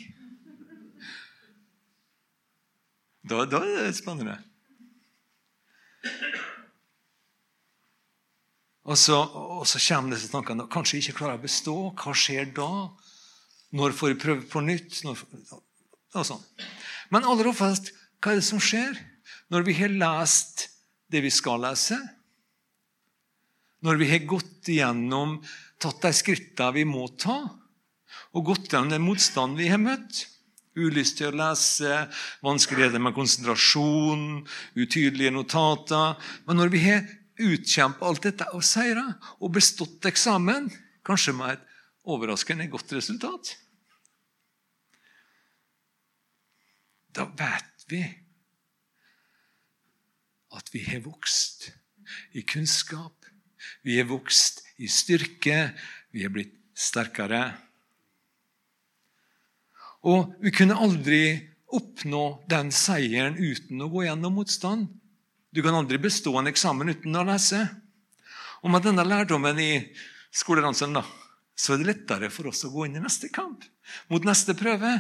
Da, 3.24 3.46
da 3.46 3.58
er 3.62 3.86
det 3.86 3.96
spennende. 3.96 4.38
Og 8.90 8.98
så, 8.98 9.20
og 9.22 9.68
så 9.70 9.80
kommer 9.84 10.16
disse 10.16 10.32
tankene. 10.32 10.66
Kanskje 10.72 10.98
jeg 10.98 11.10
ikke 11.10 11.20
klarer 11.22 11.38
å 11.38 11.44
bestå. 11.44 11.76
Hva 12.02 12.16
skjer 12.18 12.50
da? 12.58 12.70
Når 13.78 13.94
får 13.96 14.14
jeg 14.14 14.22
prøve 14.24 14.48
på 14.50 14.64
nytt? 14.66 15.04
Når, 15.06 15.22
og 16.18 16.28
sånn. 16.28 16.42
Men 17.14 17.28
aller 17.30 17.52
oftest, 17.52 17.94
hva 18.22 18.34
er 18.34 18.42
det 18.42 18.48
som 18.48 18.62
skjer? 18.64 18.98
når 19.52 19.68
vi 19.68 19.76
har 19.82 19.92
lest 19.92 20.70
det 21.12 21.22
vi 21.26 21.32
skal 21.34 21.64
lese, 21.66 21.98
når 23.84 23.98
vi 24.00 24.08
har 24.12 24.28
gått 24.30 24.70
igjennom, 24.72 25.40
tatt 25.82 26.04
de 26.06 26.12
skrittene 26.16 26.78
vi 26.78 26.86
må 26.88 27.08
ta, 27.20 27.40
og 28.32 28.46
gått 28.48 28.70
gjennom 28.72 28.94
den 28.94 29.04
motstanden 29.04 29.60
vi 29.60 29.72
har 29.72 29.82
møtt 29.82 30.28
Ulyst 30.72 31.18
til 31.20 31.34
å 31.34 31.36
lese, 31.36 32.06
vanskeligheter 32.40 33.02
med 33.04 33.12
konsentrasjon, 33.12 34.22
utydelige 34.80 35.34
notater. 35.36 36.14
Men 36.48 36.62
når 36.62 36.72
vi 36.72 36.80
har 36.86 37.02
utkjempet 37.42 38.06
alt 38.08 38.24
dette 38.26 38.48
og 38.56 38.64
seira 38.66 39.08
og 39.40 39.54
bestått 39.58 40.06
eksamen, 40.10 40.70
kanskje 41.06 41.34
med 41.36 41.58
et 41.58 41.68
overraskende 42.12 42.70
godt 42.72 42.94
resultat 42.98 43.56
Da 47.12 47.26
vet 47.28 47.86
vi 47.92 48.02
at 50.56 50.70
vi 50.72 50.84
har 50.86 51.04
vokst 51.04 51.70
i 52.36 52.44
kunnskap. 52.48 53.26
Vi 53.84 53.98
har 53.98 54.08
vokst 54.10 54.64
i 54.80 54.88
styrke. 54.92 55.72
Vi 56.12 56.24
har 56.24 56.32
blitt 56.34 56.56
sterkere. 56.76 57.44
Og 60.08 60.34
vi 60.42 60.54
kunne 60.56 60.80
aldri 60.82 61.24
oppnå 61.72 62.24
den 62.52 62.72
seieren 62.76 63.38
uten 63.40 63.84
å 63.84 63.90
gå 63.92 64.08
gjennom 64.08 64.40
motstand. 64.40 64.90
Du 65.52 65.60
kan 65.64 65.76
aldri 65.76 66.00
bestå 66.00 66.32
en 66.40 66.48
eksamen 66.48 66.94
uten 66.94 67.18
å 67.20 67.26
lese. 67.28 67.66
Og 68.64 68.72
med 68.72 68.86
denne 68.86 69.04
lærdommen 69.04 69.58
i 69.60 69.74
skoleransen 70.32 70.96
da, 70.96 71.04
så 71.60 71.74
er 71.74 71.82
det 71.82 71.90
lettere 71.90 72.30
for 72.32 72.48
oss 72.48 72.64
å 72.64 72.72
gå 72.72 72.86
inn 72.88 72.96
i 72.96 73.04
neste 73.04 73.28
kamp, 73.34 73.66
mot 74.08 74.24
neste 74.24 74.56
prøve. 74.56 74.94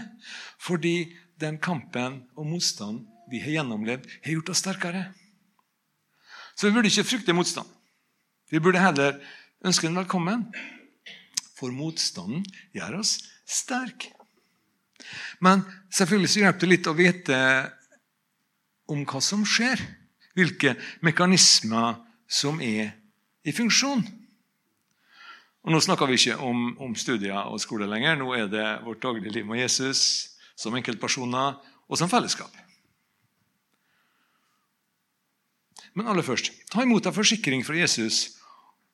Fordi 0.59 1.13
den 1.39 1.55
kampen 1.63 2.25
og 2.35 2.49
motstanden 2.49 3.05
vi 3.31 3.39
har 3.39 3.61
gjennomlevd, 3.61 4.09
har 4.25 4.35
gjort 4.35 4.51
oss 4.51 4.59
sterkere. 4.65 5.05
Så 6.51 6.67
vi 6.67 6.75
burde 6.75 6.91
ikke 6.91 7.07
frykte 7.07 7.35
motstand. 7.37 7.69
Vi 8.51 8.59
burde 8.59 8.83
heller 8.83 9.21
ønske 9.63 9.87
den 9.87 9.95
velkommen. 10.01 10.49
For 11.55 11.71
motstanden 11.71 12.43
gjør 12.75 12.99
oss 12.99 13.21
sterk. 13.47 14.09
Men 15.39 15.63
selvfølgelig 15.95 16.33
så 16.33 16.43
hjelper 16.43 16.65
det 16.65 16.73
litt 16.73 16.91
å 16.91 16.97
vite 16.97 17.39
om 18.91 19.07
hva 19.07 19.23
som 19.23 19.47
skjer. 19.47 19.79
Hvilke 20.37 20.75
mekanismer 21.03 21.99
som 22.31 22.61
er 22.63 22.93
i 23.43 23.53
funksjon. 23.55 24.03
Og 25.61 25.73
Nå 25.73 25.81
snakker 25.83 26.09
vi 26.09 26.17
ikke 26.17 26.39
om, 26.41 26.71
om 26.81 26.95
studier 26.97 27.37
og 27.43 27.61
skole 27.61 27.89
lenger. 27.89 28.17
Nå 28.17 28.31
er 28.37 28.47
det 28.49 28.67
vårt 28.85 29.03
daglige 29.03 29.33
liv 29.35 29.45
med 29.45 29.61
Jesus 29.61 30.03
som 30.57 30.75
enkeltpersoner 30.77 31.59
og 31.91 31.99
som 31.99 32.09
fellesskap. 32.09 32.53
Men 35.93 36.07
aller 36.07 36.23
først, 36.23 36.53
ta 36.71 36.85
imot 36.85 37.05
en 37.05 37.15
forsikring 37.15 37.65
fra 37.67 37.75
Jesus 37.75 38.37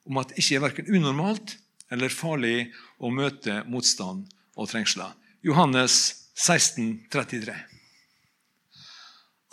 om 0.08 0.17
at 0.17 0.32
det 0.32 0.41
ikke 0.41 0.58
er 0.58 0.63
verken 0.63 0.89
unormalt 0.89 1.58
eller 1.94 2.12
farlig 2.12 2.72
å 2.98 3.12
møte 3.13 3.62
motstand 3.70 4.25
og 4.58 4.72
trengsler. 4.72 5.13
Johannes 5.46 6.27
16, 6.34 7.06
33. 7.13 7.53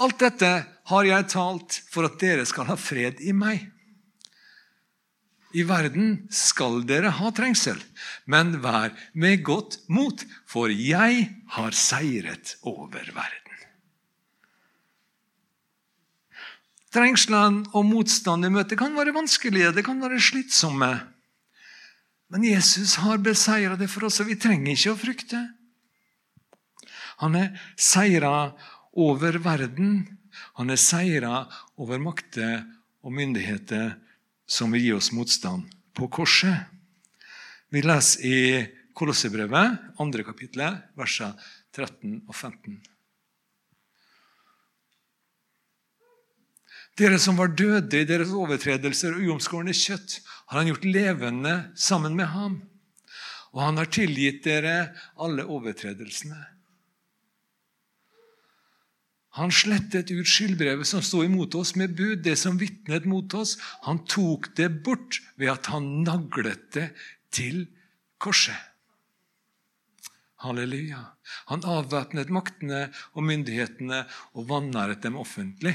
Alt 0.03 0.23
dette 0.25 0.51
har 0.91 1.09
jeg 1.09 1.31
talt 1.33 1.79
for 1.93 2.09
at 2.09 2.19
dere 2.21 2.45
skal 2.49 2.69
ha 2.69 2.77
fred 2.81 3.23
i 3.25 3.33
meg. 3.37 3.71
I 5.55 5.63
verden 5.63 6.25
skal 6.35 6.83
dere 6.89 7.13
ha 7.15 7.31
trengsel, 7.31 7.79
men 8.27 8.57
vær 8.65 8.91
med 9.15 9.45
godt 9.47 9.79
mot, 9.87 10.25
for 10.51 10.73
jeg 10.73 11.29
har 11.55 11.77
seiret 11.79 12.57
over 12.67 13.07
verden. 13.15 13.41
Trengslene 16.95 17.71
og 17.75 17.87
motstand 17.87 18.47
i 18.47 18.53
møtet 18.55 18.79
kan 18.79 18.95
være 18.99 19.15
vanskelige, 19.15 19.73
det 19.75 19.87
kan 19.87 20.03
være 20.03 20.21
slitsomme. 20.23 20.93
Men 22.35 22.47
Jesus 22.47 22.97
har 23.03 23.23
beseira 23.23 23.79
det 23.79 23.89
for 23.91 24.09
oss, 24.09 24.21
og 24.23 24.31
vi 24.31 24.39
trenger 24.39 24.75
ikke 24.75 24.95
å 24.95 24.99
frykte. 24.99 25.41
Han 27.23 27.39
er 27.39 27.55
seira 27.79 28.53
over 28.91 29.39
verden. 29.43 30.19
Han 30.59 30.71
er 30.71 30.81
seira 30.81 31.45
over 31.81 32.01
makter 32.03 32.63
og 33.05 33.15
myndigheter 33.15 33.95
som 34.47 34.73
vil 34.75 34.87
gi 34.87 34.95
oss 34.97 35.13
motstand 35.15 35.69
på 35.97 36.09
korset. 36.13 36.67
Vi 37.73 37.83
leser 37.85 38.27
i 38.27 38.39
Kolossebrevet, 38.95 39.79
andre 39.99 40.23
kapittel, 40.23 40.77
versene 40.95 41.35
13 41.75 42.21
og 42.29 42.35
15. 42.35 42.77
Dere 46.95 47.19
som 47.19 47.35
var 47.35 47.51
døde 47.59 48.05
i 48.05 48.07
deres 48.07 48.31
overtredelser 48.31 49.17
og 49.17 49.25
uomskårne 49.27 49.75
kjøtt, 49.75 50.21
har 50.47 50.61
han 50.61 50.71
gjort 50.71 50.87
levende 50.87 51.55
sammen 51.75 52.15
med 52.15 52.31
ham. 52.31 52.61
Og 53.51 53.65
han 53.65 53.81
har 53.81 53.91
tilgitt 53.91 54.45
dere 54.47 54.93
alle 55.19 55.43
overtredelsene. 55.51 56.39
Han 59.35 59.51
slettet 59.51 60.13
ut 60.15 60.29
skyldbrevet 60.31 60.87
som 60.87 61.03
sto 61.03 61.25
imot 61.25 61.57
oss 61.59 61.75
med 61.75 61.97
bud, 61.99 62.23
det 62.23 62.37
som 62.39 62.59
vitnet 62.61 63.07
mot 63.11 63.35
oss. 63.35 63.57
Han 63.83 64.05
tok 64.07 64.53
det 64.55 64.69
bort 64.87 65.19
ved 65.41 65.51
at 65.57 65.73
han 65.75 66.05
naglet 66.07 66.69
det 66.77 66.87
til 67.35 67.65
korset. 68.23 68.71
Halleluja. 70.45 71.01
Han 71.51 71.67
avvæpnet 71.67 72.31
maktene 72.31 72.87
og 73.17 73.27
myndighetene 73.27 74.05
og 74.37 74.49
vanæret 74.51 75.03
dem 75.03 75.17
offentlig 75.19 75.75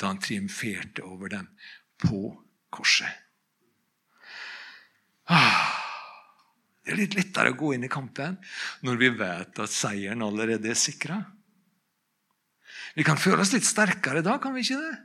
da 0.00 0.10
han 0.10 0.18
triumferte 0.18 1.04
over 1.06 1.30
dem 1.30 1.50
på 2.00 2.32
korset. 2.74 3.12
Ah, 5.30 5.68
det 6.82 6.96
er 6.96 7.04
litt 7.04 7.14
lettere 7.14 7.52
å 7.52 7.58
gå 7.60 7.74
inn 7.76 7.86
i 7.86 7.92
kampen 7.92 8.40
når 8.82 8.98
vi 8.98 9.12
vet 9.20 9.60
at 9.62 9.70
seieren 9.70 10.24
allerede 10.26 10.72
er 10.72 10.80
sikra. 10.80 11.20
Vi 12.96 13.06
kan 13.06 13.20
føle 13.20 13.42
oss 13.42 13.52
litt 13.54 13.66
sterkere 13.66 14.22
da, 14.26 14.38
kan 14.42 14.54
vi 14.56 14.64
ikke 14.64 14.80
det? 14.80 14.96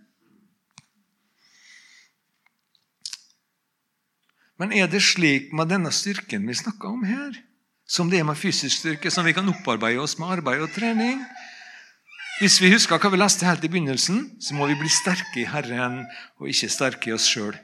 Men 4.61 4.71
er 4.71 4.87
det 4.87 5.03
slik 5.03 5.51
med 5.55 5.69
denne 5.73 5.91
styrken 5.91 6.47
vi 6.47 6.55
snakker 6.55 6.93
om 6.93 7.03
her, 7.07 7.35
som 7.85 8.09
det 8.09 8.21
er 8.21 8.27
med 8.27 8.39
fysisk 8.39 8.79
styrke, 8.79 9.11
som 9.11 9.27
vi 9.27 9.35
kan 9.35 9.49
opparbeide 9.51 9.99
oss 10.01 10.15
med 10.19 10.37
arbeid 10.37 10.63
og 10.63 10.71
trening? 10.73 11.19
Hvis 12.39 12.57
vi 12.59 12.71
husker 12.71 12.99
hva 12.99 13.11
vi 13.11 13.19
leste 13.19 13.47
helt 13.47 13.63
i 13.63 13.71
begynnelsen, 13.71 14.25
så 14.43 14.55
må 14.57 14.67
vi 14.67 14.79
bli 14.79 14.89
sterke 14.91 15.43
i 15.43 15.47
Herren 15.47 16.01
og 16.39 16.49
ikke 16.51 16.71
sterke 16.71 17.11
i 17.11 17.15
oss 17.15 17.27
sjøl. 17.31 17.55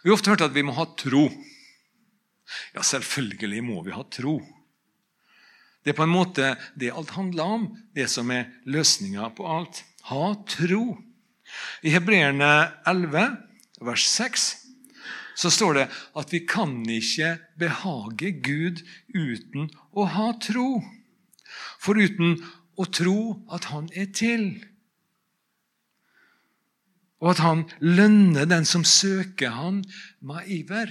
Vi 0.00 0.08
har 0.08 0.16
ofte 0.16 0.32
hørt 0.32 0.44
at 0.44 0.54
vi 0.54 0.64
må 0.64 0.72
ha 0.76 0.86
tro. 0.96 1.26
Ja, 2.76 2.84
selvfølgelig 2.84 3.64
må 3.64 3.82
vi 3.84 3.92
ha 3.96 4.04
tro. 4.12 4.38
Det 5.86 5.92
er 5.92 6.00
på 6.00 6.02
en 6.02 6.10
måte 6.10 6.48
det 6.74 6.88
alt 6.90 7.12
handler 7.14 7.46
om, 7.46 7.66
det 7.94 8.08
som 8.10 8.26
er 8.34 8.48
løsninga 8.66 9.28
på 9.38 9.44
alt. 9.46 9.84
Ha 10.10 10.32
tro. 10.50 10.96
I 11.86 11.92
Hebreerne 11.94 12.48
11, 12.90 13.36
vers 13.86 14.06
6, 14.10 14.46
så 15.38 15.52
står 15.54 15.78
det 15.78 15.84
at 16.18 16.32
vi 16.34 16.40
kan 16.42 16.80
ikke 16.90 17.36
behage 17.62 18.32
Gud 18.42 18.82
uten 19.14 19.68
å 19.94 20.08
ha 20.10 20.32
tro. 20.42 20.80
For 21.78 21.94
uten 21.94 22.34
å 22.74 22.88
tro 22.90 23.20
at 23.54 23.70
han 23.70 23.86
er 23.94 24.10
til. 24.10 24.48
Og 27.22 27.30
at 27.36 27.44
han 27.46 27.62
lønner 27.78 28.50
den 28.50 28.66
som 28.66 28.82
søker 28.82 29.54
han 29.54 29.84
med 30.18 30.50
iver. 30.50 30.90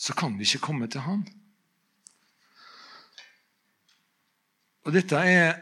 Så 0.00 0.16
kan 0.16 0.40
vi 0.40 0.48
ikke 0.48 0.64
komme 0.72 0.88
til 0.88 1.04
han. 1.04 1.28
Og 4.86 4.94
dette 4.94 5.18
er 5.18 5.60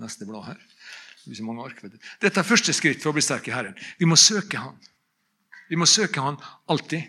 Neste 0.00 0.26
blad 0.26 0.46
her. 0.48 0.60
Dette 2.20 2.40
er 2.40 2.46
første 2.46 2.72
skritt 2.74 3.02
for 3.02 3.12
å 3.12 3.16
bli 3.16 3.24
sterk 3.24 3.48
i 3.50 3.54
Herren. 3.54 3.76
Vi 4.00 4.08
må 4.08 4.16
søke 4.16 4.60
Han. 4.60 4.76
Vi 5.68 5.78
må 5.78 5.86
søke 5.86 6.22
Han 6.24 6.38
alltid. 6.70 7.04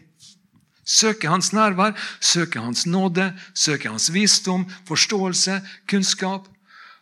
Søke 0.84 1.30
Hans 1.32 1.52
nærvær, 1.56 1.96
søke 2.20 2.60
Hans 2.60 2.86
nåde, 2.90 3.32
søke 3.56 3.90
Hans 3.90 4.10
visdom, 4.14 4.66
forståelse, 4.90 5.62
kunnskap. 5.90 6.50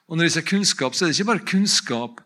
Og 0.07 0.17
når 0.17 0.29
jeg 0.29 0.35
sier 0.37 0.49
kunnskap, 0.53 0.95
så 0.95 1.05
er 1.05 1.11
det 1.11 1.17
ikke 1.17 1.31
bare 1.31 1.47
kunnskap 1.47 2.21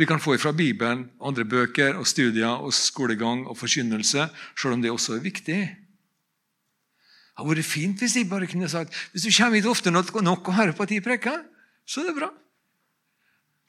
vi 0.00 0.06
kan 0.06 0.20
få 0.22 0.38
fra 0.38 0.52
Bibelen, 0.56 1.10
andre 1.20 1.44
bøker 1.44 1.98
og 2.00 2.06
studier 2.08 2.62
og 2.62 2.72
skolegang 2.72 3.42
og 3.50 3.58
forkynnelse, 3.58 4.28
selv 4.56 4.76
om 4.78 4.82
det 4.82 4.90
også 4.90 5.18
er 5.18 5.24
viktig. 5.26 5.58
Det 7.30 7.44
hadde 7.44 7.56
vært 7.56 7.70
fint 7.70 8.02
hvis 8.02 8.16
de 8.18 8.26
bare 8.28 8.48
kunne 8.50 8.68
sagt 8.68 8.96
hvis 9.12 9.24
du 9.26 9.32
kommer 9.32 9.60
hit 9.60 9.68
ofte 9.70 9.90
nok, 9.90 10.12
nok 10.22 10.48
og 10.48 10.56
hører 10.56 10.76
på 10.76 10.84
at 10.84 10.92
de 10.92 11.00
preker, 11.04 11.42
så 11.86 12.02
er 12.02 12.10
det 12.10 12.18
bra. 12.18 12.30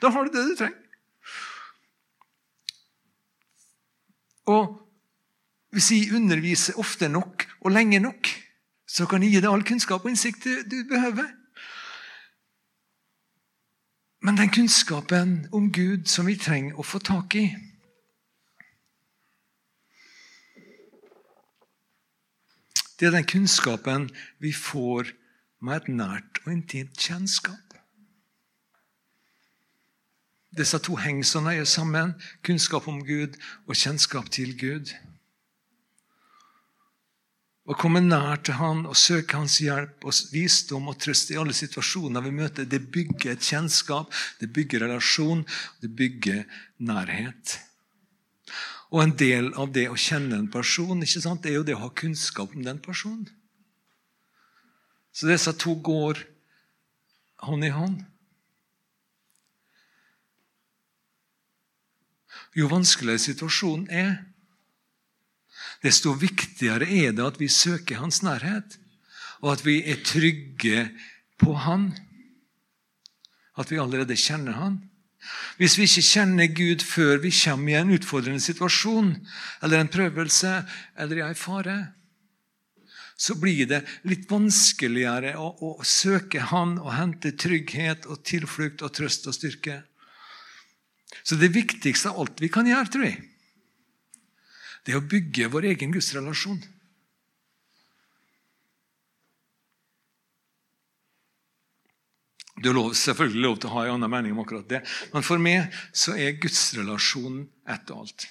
Da 0.02 0.10
har 0.10 0.26
du 0.26 0.34
det 0.34 0.46
du 0.50 0.56
trenger. 0.58 0.78
Og 4.50 4.78
hvis 5.72 5.88
de 5.94 6.16
underviser 6.18 6.80
ofte 6.82 7.10
nok 7.10 7.46
og 7.62 7.72
lenge 7.72 8.00
nok, 8.00 8.28
så 8.88 9.06
kan 9.08 9.24
jeg 9.24 9.32
gi 9.32 9.44
deg 9.44 9.52
all 9.54 9.64
kunnskap 9.64 10.04
og 10.04 10.12
innsikt 10.12 10.44
du 10.68 10.82
behøver. 10.90 11.30
Men 14.22 14.38
den 14.38 14.52
kunnskapen 14.54 15.48
om 15.54 15.72
Gud 15.74 16.10
som 16.12 16.28
vi 16.28 16.36
trenger 16.38 16.78
å 16.78 16.86
få 16.86 17.00
tak 17.00 17.38
i 17.40 17.48
Det 23.02 23.08
er 23.10 23.16
den 23.16 23.26
kunnskapen 23.26 24.04
vi 24.38 24.52
får 24.54 25.08
med 25.66 25.80
et 25.80 25.88
nært 25.90 26.38
og 26.44 26.52
intimt 26.54 27.00
kjennskap. 27.02 27.72
Disse 30.54 30.78
to 30.86 31.00
henger 31.02 31.26
så 31.26 31.42
nøye 31.42 31.66
sammen. 31.66 32.14
Kunnskap 32.46 32.86
om 32.92 33.00
Gud 33.08 33.40
og 33.66 33.74
kjennskap 33.74 34.30
til 34.30 34.54
Gud. 34.54 34.94
Å 37.66 37.78
komme 37.82 38.04
nær 38.06 38.44
til 38.46 38.60
Han 38.60 38.86
og 38.86 39.00
søke 39.00 39.40
Hans 39.40 39.58
hjelp 39.66 40.06
og 40.06 40.22
visdom 40.30 40.94
og 40.94 41.02
trøst 41.02 41.34
i 41.34 41.42
alle 41.42 41.58
situasjoner 41.58 42.22
vi 42.28 42.36
møter, 42.38 42.70
det 42.70 42.84
bygger 42.94 43.34
et 43.34 43.50
kjennskap, 43.50 44.14
det 44.38 44.54
bygger 44.54 44.86
relasjon, 44.86 45.42
det 45.82 45.90
bygger 45.90 46.46
nærhet. 46.86 47.58
Og 48.92 49.06
en 49.06 49.14
del 49.16 49.54
av 49.56 49.72
det 49.72 49.88
å 49.88 50.00
kjenne 50.00 50.36
en 50.36 50.50
person 50.52 51.00
ikke 51.00 51.24
sant, 51.24 51.46
er 51.48 51.56
jo 51.56 51.68
det 51.68 51.78
å 51.78 51.86
ha 51.86 51.92
kunnskap 51.96 52.52
om 52.56 52.66
den 52.66 52.82
personen. 52.84 53.30
Så 55.16 55.28
disse 55.28 55.54
to 55.60 55.78
går 55.80 56.20
hånd 57.48 57.68
i 57.68 57.72
hånd. 57.72 58.02
Jo 62.56 62.68
vanskeligere 62.72 63.24
situasjonen 63.24 63.88
er, 63.96 64.14
desto 65.82 66.12
viktigere 66.20 66.88
er 66.88 67.16
det 67.16 67.24
at 67.24 67.40
vi 67.40 67.48
søker 67.52 68.02
hans 68.04 68.20
nærhet, 68.26 68.76
og 69.42 69.56
at 69.56 69.64
vi 69.66 69.80
er 69.88 70.04
trygge 70.06 70.90
på 71.40 71.56
han. 71.64 71.94
At 73.56 73.72
vi 73.72 73.80
allerede 73.82 74.20
kjenner 74.20 74.60
han. 74.60 74.82
Hvis 75.60 75.78
vi 75.78 75.86
ikke 75.86 76.04
kjenner 76.06 76.54
Gud 76.58 76.84
før 76.86 77.20
vi 77.22 77.32
kommer 77.36 77.74
i 77.74 77.80
en 77.80 77.94
utfordrende 77.94 78.42
situasjon, 78.42 79.14
eller 79.62 79.82
en 79.82 79.92
prøvelse, 79.94 80.54
eller 80.98 81.22
i 81.22 81.26
en 81.26 81.38
fare, 81.38 81.78
så 83.22 83.36
blir 83.38 83.68
det 83.70 83.84
litt 84.10 84.26
vanskeligere 84.32 85.36
å, 85.38 85.52
å 85.78 85.86
søke 85.86 86.42
Han 86.50 86.80
og 86.82 86.90
hente 86.96 87.36
trygghet 87.38 88.08
og 88.10 88.24
tilflukt 88.26 88.82
og 88.82 88.96
trøst 88.98 89.30
og 89.30 89.38
styrke. 89.38 89.84
Så 91.22 91.38
det 91.38 91.52
viktigste 91.54 92.10
av 92.10 92.24
alt 92.24 92.42
vi 92.42 92.50
kan 92.50 92.66
gjøre, 92.66 92.90
tror 92.90 93.06
jeg, 93.06 93.20
det 94.82 94.96
er 94.96 94.98
å 94.98 95.06
bygge 95.06 95.52
vår 95.54 95.68
egen 95.76 95.94
gudsrelasjon. 95.94 96.64
Du 102.62 102.70
har 102.70 102.78
lov, 102.78 102.92
selvfølgelig 102.98 103.42
lov 103.42 103.58
til 103.58 103.72
å 103.72 103.74
ha 103.76 103.88
en 103.88 103.96
annen 103.96 104.12
mening 104.14 104.36
om 104.36 104.44
akkurat 104.44 104.68
det, 104.70 104.84
men 105.14 105.26
for 105.26 105.42
meg 105.42 105.74
så 105.98 106.14
er 106.14 106.38
gudsrelasjonen 106.42 107.48
ett 107.74 107.90
og 107.94 108.06
alt. 108.06 108.28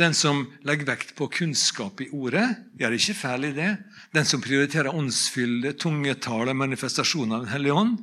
Den 0.00 0.14
som 0.14 0.44
legger 0.66 0.86
vekt 0.88 1.16
på 1.18 1.26
kunnskap 1.34 2.00
i 2.00 2.08
ordet, 2.14 2.46
gjør 2.78 2.94
ikke 2.96 3.16
feil 3.18 3.48
i 3.48 3.54
det. 3.56 3.70
Den 4.14 4.26
som 4.28 4.42
prioriterer 4.42 4.94
åndsfylde, 4.94 5.74
tungetale, 5.82 6.54
manifestasjoner 6.54 7.36
av 7.36 7.44
Den 7.44 7.52
hellige 7.54 7.76
ånd, 7.76 7.98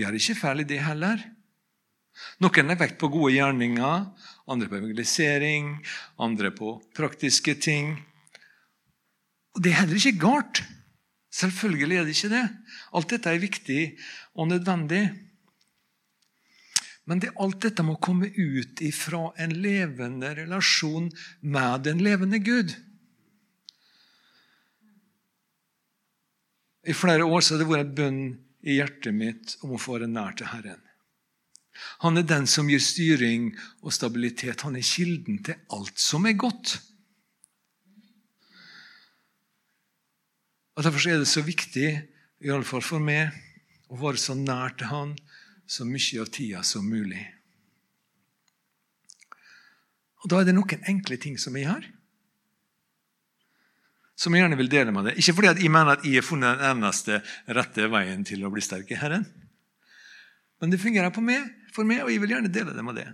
gjør 0.00 0.16
ikke 0.16 0.38
feil 0.40 0.64
i 0.64 0.68
det 0.68 0.80
heller. 0.80 1.22
Noen 2.40 2.72
legger 2.72 2.80
vekt 2.82 2.98
på 3.00 3.12
gode 3.12 3.34
gjerninger, 3.36 4.06
andre 4.50 4.68
på 4.68 4.78
evangelisering, 4.80 5.74
andre 6.20 6.50
på 6.56 6.74
praktiske 6.96 7.54
ting. 7.62 7.94
Og 9.54 9.62
Det 9.62 9.72
er 9.72 9.82
heller 9.82 10.00
ikke 10.00 10.24
galt. 10.24 10.64
Selvfølgelig 11.40 11.96
er 11.96 12.06
det 12.06 12.16
ikke 12.16 12.32
det. 12.34 12.44
Alt 12.96 13.12
dette 13.14 13.32
er 13.32 13.42
viktig 13.42 13.82
og 14.36 14.50
nødvendig. 14.50 15.04
Men 17.08 17.22
det, 17.22 17.32
alt 17.42 17.62
dette 17.64 17.84
må 17.86 17.96
komme 18.02 18.28
ut 18.28 18.82
ifra 18.84 19.30
en 19.40 19.56
levende 19.64 20.34
relasjon 20.36 21.08
med 21.40 21.86
den 21.88 22.02
levende 22.04 22.38
Gud. 22.44 22.76
I 26.86 26.94
flere 26.96 27.26
år 27.26 27.42
har 27.44 27.58
det 27.60 27.68
vært 27.68 27.88
en 27.88 27.96
bønn 27.96 28.22
i 28.62 28.76
hjertet 28.78 29.16
mitt 29.16 29.56
om 29.64 29.74
å 29.74 29.80
få 29.80 29.98
være 29.98 30.10
nær 30.12 30.36
til 30.38 30.48
Herren. 30.52 30.80
Han 32.04 32.20
er 32.20 32.26
den 32.28 32.46
som 32.50 32.68
gir 32.68 32.82
styring 32.82 33.50
og 33.80 33.94
stabilitet. 33.94 34.64
Han 34.66 34.76
er 34.76 34.84
kilden 34.84 35.40
til 35.44 35.58
alt 35.72 36.00
som 36.00 36.26
er 36.28 36.36
godt. 36.40 36.78
Og 40.80 40.84
Derfor 40.86 41.10
er 41.12 41.18
det 41.20 41.28
så 41.28 41.42
viktig, 41.44 41.88
i 42.40 42.48
alle 42.48 42.64
fall 42.64 42.80
for 42.80 43.04
meg, 43.04 43.34
å 43.92 43.98
være 44.00 44.16
så 44.16 44.32
nær 44.32 44.72
til 44.80 44.88
Han 44.88 45.10
så 45.68 45.84
mye 45.84 46.22
av 46.22 46.30
tida 46.32 46.62
som 46.64 46.86
mulig. 46.88 47.20
Og 50.24 50.30
Da 50.32 50.40
er 50.40 50.48
det 50.48 50.54
noen 50.56 50.88
enkle 50.88 51.18
ting 51.20 51.36
som 51.36 51.58
jeg 51.60 51.68
har, 51.68 51.84
som 54.16 54.32
jeg 54.32 54.40
gjerne 54.40 54.56
vil 54.56 54.72
dele 54.72 54.96
med 54.96 55.10
deg. 55.10 55.20
Ikke 55.20 55.36
fordi 55.36 55.66
jeg 55.66 55.74
mener 55.76 55.98
at 55.98 56.08
jeg 56.08 56.16
har 56.16 56.28
funnet 56.30 56.56
den 56.56 56.72
eneste 56.72 57.20
rette 57.60 57.92
veien 57.92 58.24
til 58.24 58.48
å 58.48 58.52
bli 58.52 58.64
sterk 58.64 58.88
i 58.96 59.00
Herren. 59.04 59.28
Men 60.64 60.72
det 60.72 60.80
fungerer 60.80 61.12
på 61.12 61.20
meg, 61.20 61.44
for 61.76 61.84
meg, 61.84 62.06
og 62.06 62.12
jeg 62.12 62.24
vil 62.24 62.38
gjerne 62.38 62.56
dele 62.56 62.72
det 62.72 62.88
med 62.88 63.02
deg. 63.02 63.12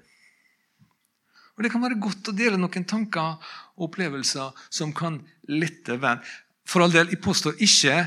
Og 1.56 1.66
Det 1.66 1.74
kan 1.74 1.82
være 1.82 1.98
godt 1.98 2.30
å 2.30 2.38
dele 2.46 2.62
noen 2.62 2.86
tanker 2.86 3.42
og 3.74 3.90
opplevelser 3.90 4.54
som 4.70 4.94
kan 4.94 5.18
lette 5.50 5.98
veien. 5.98 6.22
For 6.66 6.82
all 6.82 6.92
del, 6.92 7.12
jeg 7.14 7.22
påstår 7.22 7.60
ikke 7.62 7.98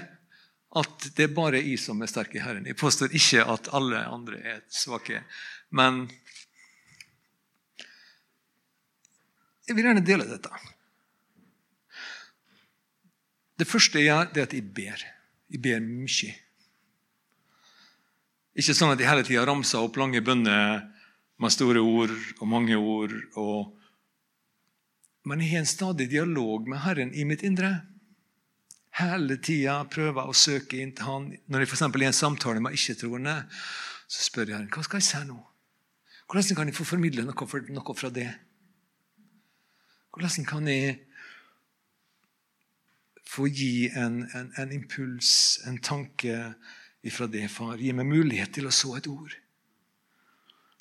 at 0.79 1.05
det 1.17 1.25
er 1.25 1.33
bare 1.33 1.61
jeg 1.63 1.79
som 1.81 2.01
er 2.03 2.11
sterk 2.11 2.35
i 2.35 2.41
Herren. 2.43 2.67
Jeg 2.67 2.77
påstår 2.77 3.13
ikke 3.15 3.45
at 3.49 3.71
alle 3.73 4.03
andre 4.05 4.41
er 4.43 4.59
svake. 4.69 5.23
Men 5.73 6.03
jeg 9.65 9.77
vil 9.77 9.87
gjerne 9.87 10.05
dele 10.05 10.27
dette. 10.27 10.51
Det 13.59 13.67
første 13.67 13.99
jeg 13.99 14.09
gjør, 14.09 14.29
det 14.33 14.41
er 14.41 14.47
at 14.47 14.55
jeg 14.55 14.69
ber. 14.75 15.01
Jeg 15.49 15.61
ber 15.63 15.81
mye. 15.83 16.35
Ikke 18.59 18.75
sånn 18.75 18.93
at 18.93 19.01
jeg 19.01 19.09
hele 19.09 19.25
tida 19.27 19.43
ramser 19.47 19.83
opp 19.83 19.97
lange 19.99 20.21
bønner 20.25 20.83
med 21.39 21.53
store 21.53 21.81
ord 21.81 22.13
og 22.39 22.47
mange 22.49 22.77
ord. 22.77 23.13
Og... 23.39 23.71
Men 25.29 25.43
jeg 25.43 25.53
har 25.53 25.63
en 25.63 25.69
stadig 25.69 26.09
dialog 26.11 26.67
med 26.67 26.83
Herren 26.83 27.13
i 27.15 27.25
mitt 27.27 27.45
indre 27.47 27.79
hele 28.99 29.37
tida 29.43 29.79
prøver 29.91 30.27
å 30.27 30.35
søke 30.35 30.79
inn 30.79 30.91
til 30.95 31.07
han. 31.07 31.29
Når 31.47 31.63
jeg 31.63 31.71
f.eks. 31.71 31.85
i 31.87 32.07
en 32.07 32.15
samtale 32.15 32.63
med 32.63 32.75
ikke-troende, 32.77 33.35
så 34.09 34.25
spør 34.25 34.53
jeg 34.53 34.69
hva 34.73 34.85
skal 34.85 35.01
jeg 35.01 35.07
si 35.09 35.21
nå. 35.27 35.39
Hvordan 36.29 36.57
kan 36.59 36.69
jeg 36.69 36.77
få 36.77 36.85
formidle 36.85 37.25
noe, 37.25 37.61
noe 37.73 37.95
fra 37.97 38.11
det? 38.13 38.29
Hvordan 40.13 40.45
kan 40.49 40.67
jeg 40.69 40.97
få 43.29 43.47
gi 43.49 43.89
en, 43.97 44.23
en, 44.37 44.51
en 44.57 44.73
impuls, 44.73 45.59
en 45.69 45.77
tanke 45.81 46.37
ifra 47.05 47.29
det, 47.29 47.47
far? 47.53 47.77
Gi 47.81 47.93
meg 47.97 48.09
mulighet 48.09 48.53
til 48.57 48.69
å 48.69 48.73
så 48.73 48.95
et 48.97 49.09
ord. 49.09 49.33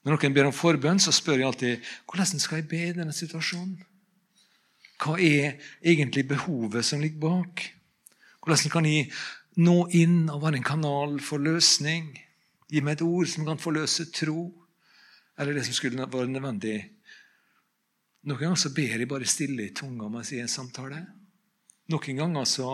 Når 0.05 0.15
noen 0.15 0.37
ber 0.37 0.49
om 0.49 0.57
forbønn, 0.57 1.01
så 1.01 1.13
spør 1.13 1.41
jeg 1.41 1.49
alltid 1.49 1.89
hvordan 2.09 2.41
skal 2.41 2.61
jeg 2.61 2.69
be 2.69 2.85
i 2.87 2.95
denne 2.97 3.17
situasjonen. 3.17 3.77
Hva 4.99 5.17
er 5.23 5.59
egentlig 5.85 6.27
behovet 6.29 6.87
som 6.87 7.01
ligger 7.03 7.21
bak? 7.23 7.67
Hvordan 8.49 8.73
kan 8.73 8.87
jeg 8.89 9.11
nå 9.61 9.77
inn 9.99 10.31
og 10.33 10.41
være 10.41 10.57
en 10.57 10.65
kanal 10.65 11.19
for 11.21 11.43
løsning? 11.43 12.15
Gi 12.69 12.81
meg 12.81 12.97
et 12.97 13.03
ord 13.05 13.29
som 13.29 13.45
kan 13.45 13.61
forløse 13.61 14.07
tro, 14.17 14.47
eller 15.37 15.57
det 15.57 15.67
som 15.67 15.77
skulle 15.77 16.07
være 16.09 16.31
nødvendig. 16.33 16.79
Noen 18.25 18.41
ganger 18.41 18.61
så 18.61 18.73
ber 18.73 18.97
jeg 18.97 19.09
bare 19.09 19.29
stille 19.29 19.67
i 19.67 19.75
tunga 19.77 20.09
mens 20.09 20.33
jeg 20.33 20.41
er 20.41 20.47
i 20.47 20.49
en 20.49 20.53
samtale. 20.53 21.03
Noen 21.93 22.23
ganger 22.23 22.49
så 22.49 22.73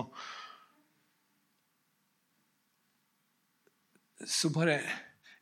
Så 4.24 4.48
bare 4.48 4.78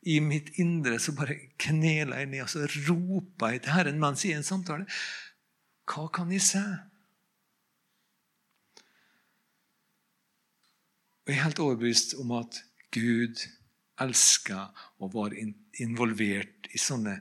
i 0.03 0.17
mitt 0.19 0.49
indre 0.59 0.97
så 0.99 1.13
bare 1.15 1.37
kneler 1.61 2.17
jeg 2.19 2.27
ned 2.33 2.41
og 2.43 2.49
så 2.51 2.65
roper 2.89 3.53
jeg 3.53 3.61
til 3.63 3.71
Herren 3.77 4.01
mens 4.01 4.25
jeg 4.25 4.33
er 4.33 4.41
i 4.41 4.41
en 4.41 4.49
samtale. 4.49 4.89
Hva 5.87 6.09
kan 6.11 6.33
jeg 6.33 6.43
si? 6.43 6.63
Og 11.23 11.31
jeg 11.31 11.39
er 11.39 11.45
helt 11.45 11.61
overbevist 11.63 12.17
om 12.19 12.33
at 12.35 12.59
Gud 12.93 13.39
elsker 14.03 14.83
å 14.99 15.09
være 15.13 15.45
involvert 15.83 16.67
i 16.73 16.81
sånne 16.81 17.15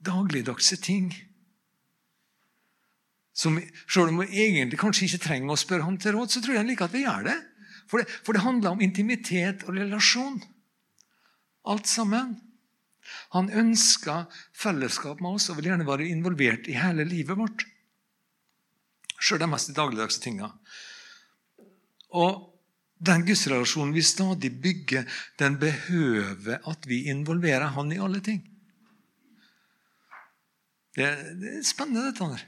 dagligdagse 0.00 0.78
ting. 0.80 1.10
Som, 3.36 3.58
selv 3.84 4.12
om 4.12 4.22
vi 4.22 4.42
egentlig 4.44 4.80
kanskje 4.80 5.06
ikke 5.06 5.24
trenger 5.26 5.52
å 5.52 5.60
spørre 5.60 5.86
ham 5.86 5.98
til 6.00 6.16
råd, 6.16 6.32
så 6.32 6.40
tror 6.40 6.56
jeg 6.56 6.62
han 6.62 6.70
liker 6.70 6.88
at 6.88 6.96
vi 6.96 7.04
gjør 7.04 7.26
det. 7.28 7.36
For, 7.90 8.00
det. 8.00 8.08
for 8.24 8.36
det 8.36 8.44
handler 8.44 8.74
om 8.74 8.84
intimitet 8.84 9.66
og 9.66 9.76
relasjon. 9.76 10.38
Alt 11.68 11.90
sammen. 11.90 12.38
Han 13.34 13.50
ønsker 13.52 14.30
fellesskap 14.56 15.20
med 15.24 15.36
oss 15.36 15.48
og 15.50 15.58
vil 15.58 15.70
gjerne 15.70 15.88
være 15.88 16.08
involvert 16.08 16.68
i 16.70 16.78
hele 16.78 17.04
livet 17.08 17.36
vårt. 17.36 17.66
Sjøl 19.20 19.42
de 19.42 19.48
mest 19.50 19.72
dagligdagse 19.76 20.22
tinga. 20.22 20.48
Og 22.16 22.49
den 23.00 23.24
gudsrelasjonen 23.24 23.94
vi 23.96 24.04
stadig 24.04 24.52
bygger, 24.62 25.08
den 25.40 25.56
behøver 25.60 26.60
at 26.68 26.88
vi 26.88 27.06
involverer 27.10 27.72
Han 27.76 27.92
i 27.92 28.00
alle 28.00 28.20
ting. 28.20 28.42
Det, 30.96 31.06
det 31.40 31.52
er 31.58 31.64
spennende, 31.64 32.10
dette 32.10 32.26
her. 32.26 32.46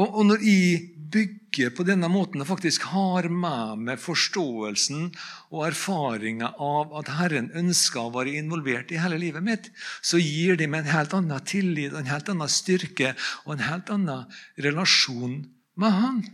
Og, 0.00 0.06
og, 0.08 0.22
når 0.24 0.40
jeg 0.40 0.76
bygger 1.12 1.74
på 1.76 1.84
denne 1.84 2.08
måten 2.08 2.40
og 2.40 2.48
faktisk 2.48 2.86
har 2.94 3.26
med 3.28 3.82
meg 3.84 4.00
forståelsen 4.00 5.10
og 5.52 5.66
erfaringa 5.66 6.54
av 6.56 6.94
at 7.02 7.10
Herren 7.18 7.50
ønsker 7.60 8.06
å 8.06 8.14
være 8.14 8.38
involvert 8.40 8.94
i 8.94 9.02
hele 9.02 9.20
livet 9.20 9.44
mitt, 9.44 9.68
så 10.00 10.16
gir 10.16 10.56
det 10.56 10.70
meg 10.72 10.86
en 10.86 10.94
helt 10.94 11.16
annen 11.18 11.44
tillit, 11.44 11.92
en 11.92 12.08
helt 12.08 12.32
annen 12.32 12.48
styrke 12.48 13.12
og 13.44 13.58
en 13.58 13.66
helt 13.68 13.92
annen 13.92 14.40
relasjon 14.64 15.42
med 15.76 16.00
Han. 16.00 16.24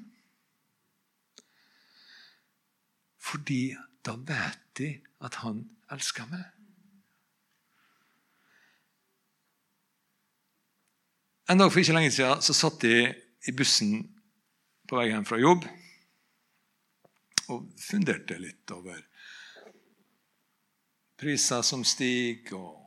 Fordi 3.28 3.76
da 4.04 4.14
vet 4.28 4.62
de 4.80 4.92
at 5.24 5.40
han 5.42 5.64
elsker 5.92 6.28
meg. 6.30 6.44
En 11.48 11.60
dag 11.60 11.72
for 11.72 11.80
ikke 11.80 11.96
lenge 11.96 12.12
siden 12.12 12.42
så 12.44 12.56
satt 12.56 12.82
de 12.84 12.94
i 13.48 13.54
bussen 13.56 14.02
på 14.88 14.98
vei 14.98 15.08
hjem 15.08 15.24
fra 15.28 15.38
jobb 15.40 15.64
og 17.48 17.70
funderte 17.80 18.36
litt 18.40 18.68
over 18.76 19.00
priser 21.18 21.62
som 21.66 21.84
stiger, 21.84 22.54
og 22.54 22.84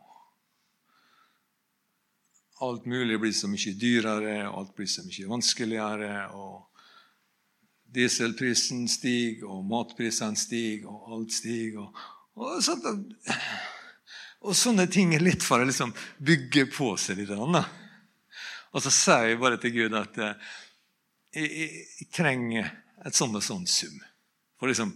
alt 2.62 2.86
mulig 2.88 3.20
blir 3.20 3.34
så 3.36 3.50
mye 3.52 3.74
dyrere, 3.76 4.50
og 4.50 4.60
alt 4.62 4.76
blir 4.78 4.88
så 4.88 5.04
mye 5.04 5.30
vanskeligere. 5.30 6.30
og 6.32 6.71
Dieselprisen 7.92 8.86
stiger, 8.88 9.50
og 9.52 9.66
matprisene 9.68 10.40
stiger, 10.40 10.88
og 10.92 11.16
alt 11.18 11.36
stiger. 11.36 11.84
Og, 11.84 12.04
og, 12.40 12.62
sånt, 12.64 12.88
og, 14.40 14.54
sånne 14.56 14.88
ting 14.92 15.12
er 15.16 15.24
litt 15.24 15.44
for 15.44 15.60
å 15.60 15.68
liksom 15.68 15.92
bygge 16.24 16.70
på 16.72 16.94
seg 17.02 17.20
litt. 17.20 17.34
Annet. 17.36 17.68
Og 18.72 18.84
så 18.86 18.94
sier 18.96 19.32
jeg 19.32 19.42
bare 19.42 19.60
til 19.60 19.76
Gud 19.76 19.98
at 20.00 20.20
eh, 20.24 20.54
jeg, 21.36 21.50
jeg, 21.52 22.08
trenger 22.16 22.72
et 23.04 23.18
sånn 23.18 23.36
og 23.36 23.44
sånn 23.44 23.68
sum 23.68 23.98
for 24.56 24.70
å 24.70 24.72
liksom 24.72 24.94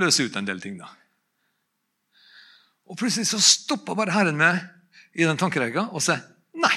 løse 0.00 0.26
ut 0.26 0.36
en 0.36 0.48
del 0.48 0.60
ting. 0.60 0.76
da. 0.80 0.90
Og 2.90 2.98
plutselig 3.00 3.30
så 3.30 3.40
stopper 3.40 3.96
bare 3.96 4.12
Herren 4.12 4.36
meg 4.36 4.60
i 5.14 5.24
den 5.24 5.40
tankerekka 5.40 5.88
og 5.94 6.04
sier 6.04 6.20
nei. 6.60 6.74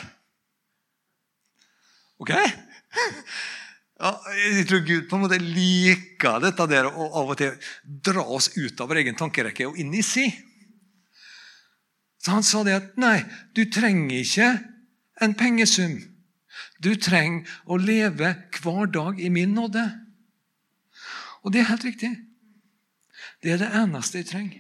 Ok? 2.24 2.32
Ja, 4.04 4.18
jeg 4.36 4.66
tror 4.68 4.82
Gud 4.84 5.06
på 5.08 5.16
en 5.16 5.22
måte 5.24 5.38
liker 5.40 6.42
dette 6.44 6.66
der 6.68 6.90
å 6.90 7.06
av 7.22 7.30
og 7.32 7.38
til 7.40 7.54
dra 8.04 8.26
oss 8.36 8.50
ut 8.58 8.82
av 8.84 8.90
vår 8.92 9.00
egen 9.00 9.16
tankerekke 9.16 9.70
og 9.70 9.78
inn 9.80 9.94
i 9.96 10.04
si. 10.04 10.26
Så 12.20 12.34
han 12.36 12.44
sa 12.44 12.66
det 12.68 12.76
at 12.76 12.90
nei, 13.00 13.22
du 13.56 13.64
trenger 13.72 14.20
ikke 14.20 14.50
en 15.24 15.36
pengesum. 15.40 15.96
Du 16.84 16.92
trenger 17.00 17.48
å 17.64 17.80
leve 17.80 18.34
hver 18.60 18.92
dag 18.92 19.24
i 19.24 19.32
min 19.32 19.56
nåde. 19.56 19.86
Og 21.44 21.56
det 21.56 21.64
er 21.64 21.72
helt 21.72 21.88
riktig. 21.88 22.12
Det 23.40 23.56
er 23.56 23.64
det 23.64 23.72
eneste 23.76 24.20
jeg 24.20 24.30
trenger. 24.34 24.60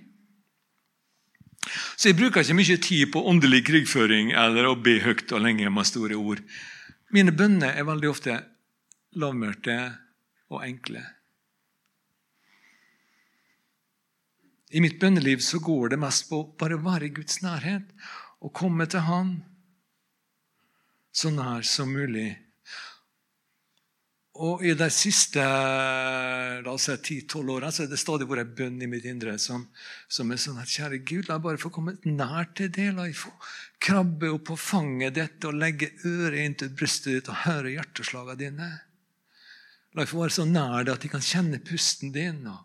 Så 1.95 2.09
jeg 2.09 2.19
bruker 2.19 2.43
ikke 2.43 2.59
mye 2.59 2.79
tid 2.83 3.11
på 3.11 3.27
åndelig 3.27 3.65
krigføring 3.67 4.31
eller 4.39 4.71
å 4.71 4.79
be 4.79 4.97
høyt 5.03 5.31
og 5.35 5.43
lenge 5.43 5.67
med 5.71 5.87
store 5.87 6.15
ord. 6.19 6.39
Mine 7.11 7.35
bønner 7.35 7.75
er 7.75 7.87
veldig 7.87 8.11
ofte 8.11 8.39
lavmælte 9.19 9.77
og 10.53 10.63
enkle. 10.65 11.03
I 14.73 14.81
mitt 14.81 14.99
bønneliv 15.01 15.43
så 15.45 15.59
går 15.61 15.93
det 15.93 16.01
mest 16.01 16.29
på 16.29 16.41
bare 16.59 16.79
å 16.79 16.85
være 16.85 17.09
i 17.09 17.13
Guds 17.13 17.43
nærhet 17.45 17.91
og 18.41 18.53
komme 18.57 18.87
til 18.89 19.05
Han 19.05 19.35
så 21.13 21.29
nær 21.29 21.61
som 21.61 21.93
mulig 21.93 22.31
og 24.41 24.63
I 24.65 24.71
de 24.73 24.87
siste 24.89 25.41
la 25.43 26.71
oss 26.71 26.87
si, 26.87 27.19
10-12 27.21 27.51
åra 27.53 27.69
har 27.69 27.89
det 27.89 27.99
stadig 28.01 28.25
vært 28.25 28.47
en 28.47 28.55
bønn 28.57 28.79
i 28.81 28.87
mitt 28.89 29.05
indre 29.05 29.35
som, 29.37 29.67
som 30.09 30.31
er 30.33 30.41
sånn 30.41 30.57
at 30.57 30.71
Kjære 30.73 31.03
Gud, 31.05 31.27
la 31.27 31.37
meg 31.37 31.45
bare 31.45 31.61
få 31.61 31.69
komme 31.73 31.93
nær 32.07 32.49
til 32.57 32.71
det. 32.73 32.87
La 32.95 33.05
meg 33.05 33.13
få 33.17 33.29
krabbe 33.83 34.31
opp 34.33 34.47
på 34.49 34.57
fanget 34.57 35.19
ditt 35.19 35.45
og 35.45 35.59
legge 35.61 35.91
øret 36.09 36.39
inntil 36.47 36.73
brystet 36.73 37.19
ditt 37.19 37.29
og 37.29 37.43
høre 37.43 37.75
hjerteslagene 37.75 38.39
dine. 38.41 38.71
La 39.93 40.05
oss 40.05 40.13
være 40.15 40.33
så 40.33 40.45
nær 40.49 40.85
deg 40.87 40.95
at 40.95 41.03
de 41.05 41.11
kan 41.11 41.21
kjenne 41.21 41.59
pusten 41.61 42.13
din 42.15 42.47
og 42.49 42.63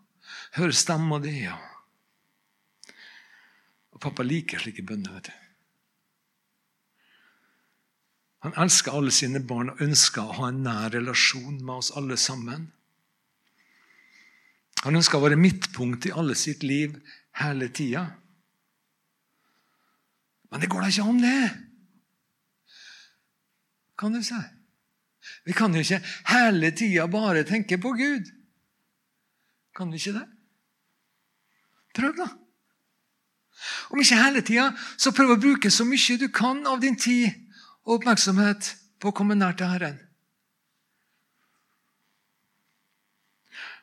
høre 0.57 0.73
stemma 0.73 1.19
di. 1.21 1.35
Og 3.93 4.01
pappa 4.01 4.25
liker 4.25 4.61
slike 4.61 4.85
bønner. 4.85 5.13
vet 5.19 5.29
du. 5.29 5.35
Han 8.47 8.55
elsker 8.55 8.95
alle 8.95 9.11
sine 9.11 9.41
barn 9.43 9.73
og 9.73 9.81
ønsker 9.83 10.23
å 10.23 10.35
ha 10.37 10.49
en 10.49 10.61
nær 10.63 10.93
relasjon 10.95 11.57
med 11.59 11.73
oss 11.75 11.91
alle 11.99 12.15
sammen. 12.17 12.69
Han 14.85 14.95
ønsker 14.95 15.19
å 15.19 15.25
være 15.25 15.39
midtpunkt 15.39 16.07
i 16.07 16.13
alle 16.15 16.37
sitt 16.39 16.63
liv 16.63 16.95
hele 17.41 17.67
tida. 17.75 18.05
Men 20.49 20.63
det 20.63 20.69
går 20.71 20.85
da 20.85 20.93
ikke 20.93 21.09
an, 21.11 21.19
det! 21.21 21.49
Kan 23.99 24.15
du 24.15 24.23
si. 24.23 24.39
Vi 25.49 25.55
kan 25.57 25.73
jo 25.73 25.81
ikke 25.81 25.97
hele 26.29 26.69
tida 26.77 27.07
bare 27.09 27.41
tenke 27.47 27.79
på 27.81 27.95
Gud. 27.97 28.27
Kan 29.73 29.89
vi 29.89 29.97
ikke 29.97 30.19
det? 30.19 30.27
Prøv, 31.97 32.13
da. 32.19 32.27
Om 33.89 34.03
ikke 34.03 34.19
hele 34.19 34.43
tida, 34.45 34.67
så 34.93 35.09
prøv 35.15 35.33
å 35.33 35.39
bruke 35.41 35.71
så 35.73 35.87
mye 35.89 36.19
du 36.21 36.27
kan 36.29 36.61
av 36.69 36.83
din 36.83 36.99
tid 37.01 37.33
og 37.81 37.97
oppmerksomhet 37.97 38.75
på 39.01 39.09
å 39.09 39.15
komme 39.15 39.39
nær 39.39 39.57
til 39.57 39.73
Herren. 39.73 39.97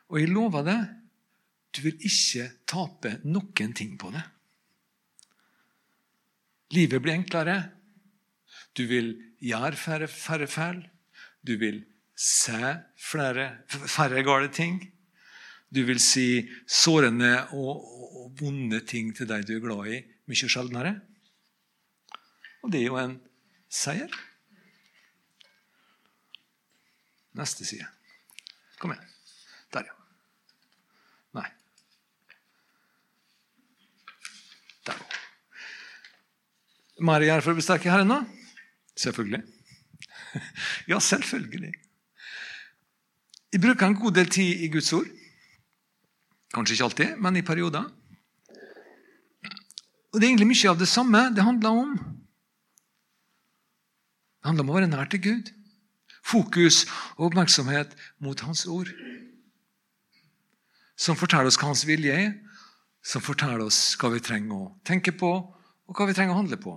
Og 0.07 0.23
jeg 0.23 0.31
lover 0.31 0.71
deg, 0.71 0.89
du 1.75 1.83
vil 1.83 1.99
ikke 2.07 2.51
tape 2.63 3.17
noen 3.27 3.75
ting 3.75 3.99
på 3.99 4.15
det. 4.15 4.23
Livet 6.79 7.03
blir 7.03 7.19
enklere. 7.19 7.57
Du 8.79 8.87
vil 8.87 9.17
gjøre 9.43 9.75
færre, 9.75 10.47
færre. 10.47 10.93
Du 11.47 11.55
vil 11.61 11.85
se 12.17 12.75
flere, 12.99 13.51
færre 13.69 14.25
gale 14.27 14.49
ting. 14.53 14.81
Du 15.71 15.83
vil 15.87 16.01
si 16.03 16.47
sårende 16.67 17.33
og, 17.55 17.83
og 17.83 18.33
vonde 18.41 18.81
ting 18.87 19.13
til 19.17 19.29
de 19.31 19.43
du 19.47 19.57
er 19.57 19.65
glad 19.65 19.91
i, 19.93 20.01
mye 20.27 20.51
sjeldnere. 20.51 20.95
Og 22.65 22.73
det 22.73 22.81
er 22.83 22.89
jo 22.89 22.99
en 22.99 23.19
seier. 23.71 24.11
Neste 27.37 27.67
side. 27.69 27.87
Kom 28.81 28.95
igjen. 28.95 29.13
Der, 29.77 29.91
ja. 29.91 29.95
Nei. 31.37 31.51
Der. 34.89 35.05
Mer 37.07 37.27
gjør 37.27 37.45
for 37.45 37.53
å 37.53 37.59
bli 37.59 37.67
sterke 37.67 37.93
her 37.93 38.07
ennå? 38.07 38.23
Selvfølgelig. 38.97 39.45
Ja, 40.90 40.99
selvfølgelig. 41.01 41.72
Jeg 43.53 43.62
bruker 43.62 43.87
en 43.87 44.01
god 44.01 44.12
del 44.18 44.29
tid 44.31 44.64
i 44.66 44.68
Guds 44.72 44.92
ord. 44.92 45.09
Kanskje 46.55 46.75
ikke 46.75 46.85
alltid, 46.85 47.16
men 47.22 47.37
i 47.37 47.42
perioder. 47.46 47.85
Og 50.12 50.20
Det 50.20 50.27
er 50.27 50.31
egentlig 50.31 50.49
mye 50.49 50.70
av 50.70 50.79
det 50.81 50.88
samme 50.88 51.20
det 51.37 51.44
handler 51.44 51.83
om. 51.85 51.96
Det 54.40 54.49
handler 54.49 54.64
om 54.64 54.70
å 54.72 54.77
være 54.79 54.88
nær 54.88 55.11
til 55.12 55.22
Gud. 55.25 55.53
Fokus 56.27 56.85
og 57.16 57.29
oppmerksomhet 57.29 57.92
mot 58.25 58.40
Hans 58.46 58.64
ord. 58.66 58.88
Som 60.96 61.18
forteller 61.20 61.51
oss 61.51 61.59
hva 61.61 61.68
Hans 61.70 61.85
vilje 61.87 62.14
er, 62.14 62.33
som 63.05 63.22
forteller 63.22 63.62
oss 63.66 63.94
hva 64.01 64.11
vi 64.14 64.22
trenger 64.25 64.57
å 64.57 64.72
tenke 64.87 65.12
på, 65.14 65.31
og 65.87 65.99
hva 65.99 66.09
vi 66.09 66.16
trenger 66.16 66.35
å 66.35 66.40
handle 66.40 66.59
på. 66.59 66.75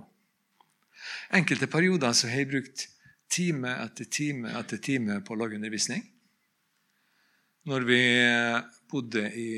Enkelte 1.34 1.66
perioder 1.70 2.12
så 2.14 2.28
har 2.30 2.42
jeg 2.42 2.50
brukt 2.52 2.86
time 3.30 3.74
etter 3.86 4.08
time 4.10 4.50
etter 4.60 4.80
time 4.82 5.20
på 5.24 5.34
å 5.34 5.40
lage 5.40 5.58
undervisning. 5.58 6.02
Når 7.70 7.84
vi 7.86 8.02
bodde 8.90 9.26
i 9.36 9.50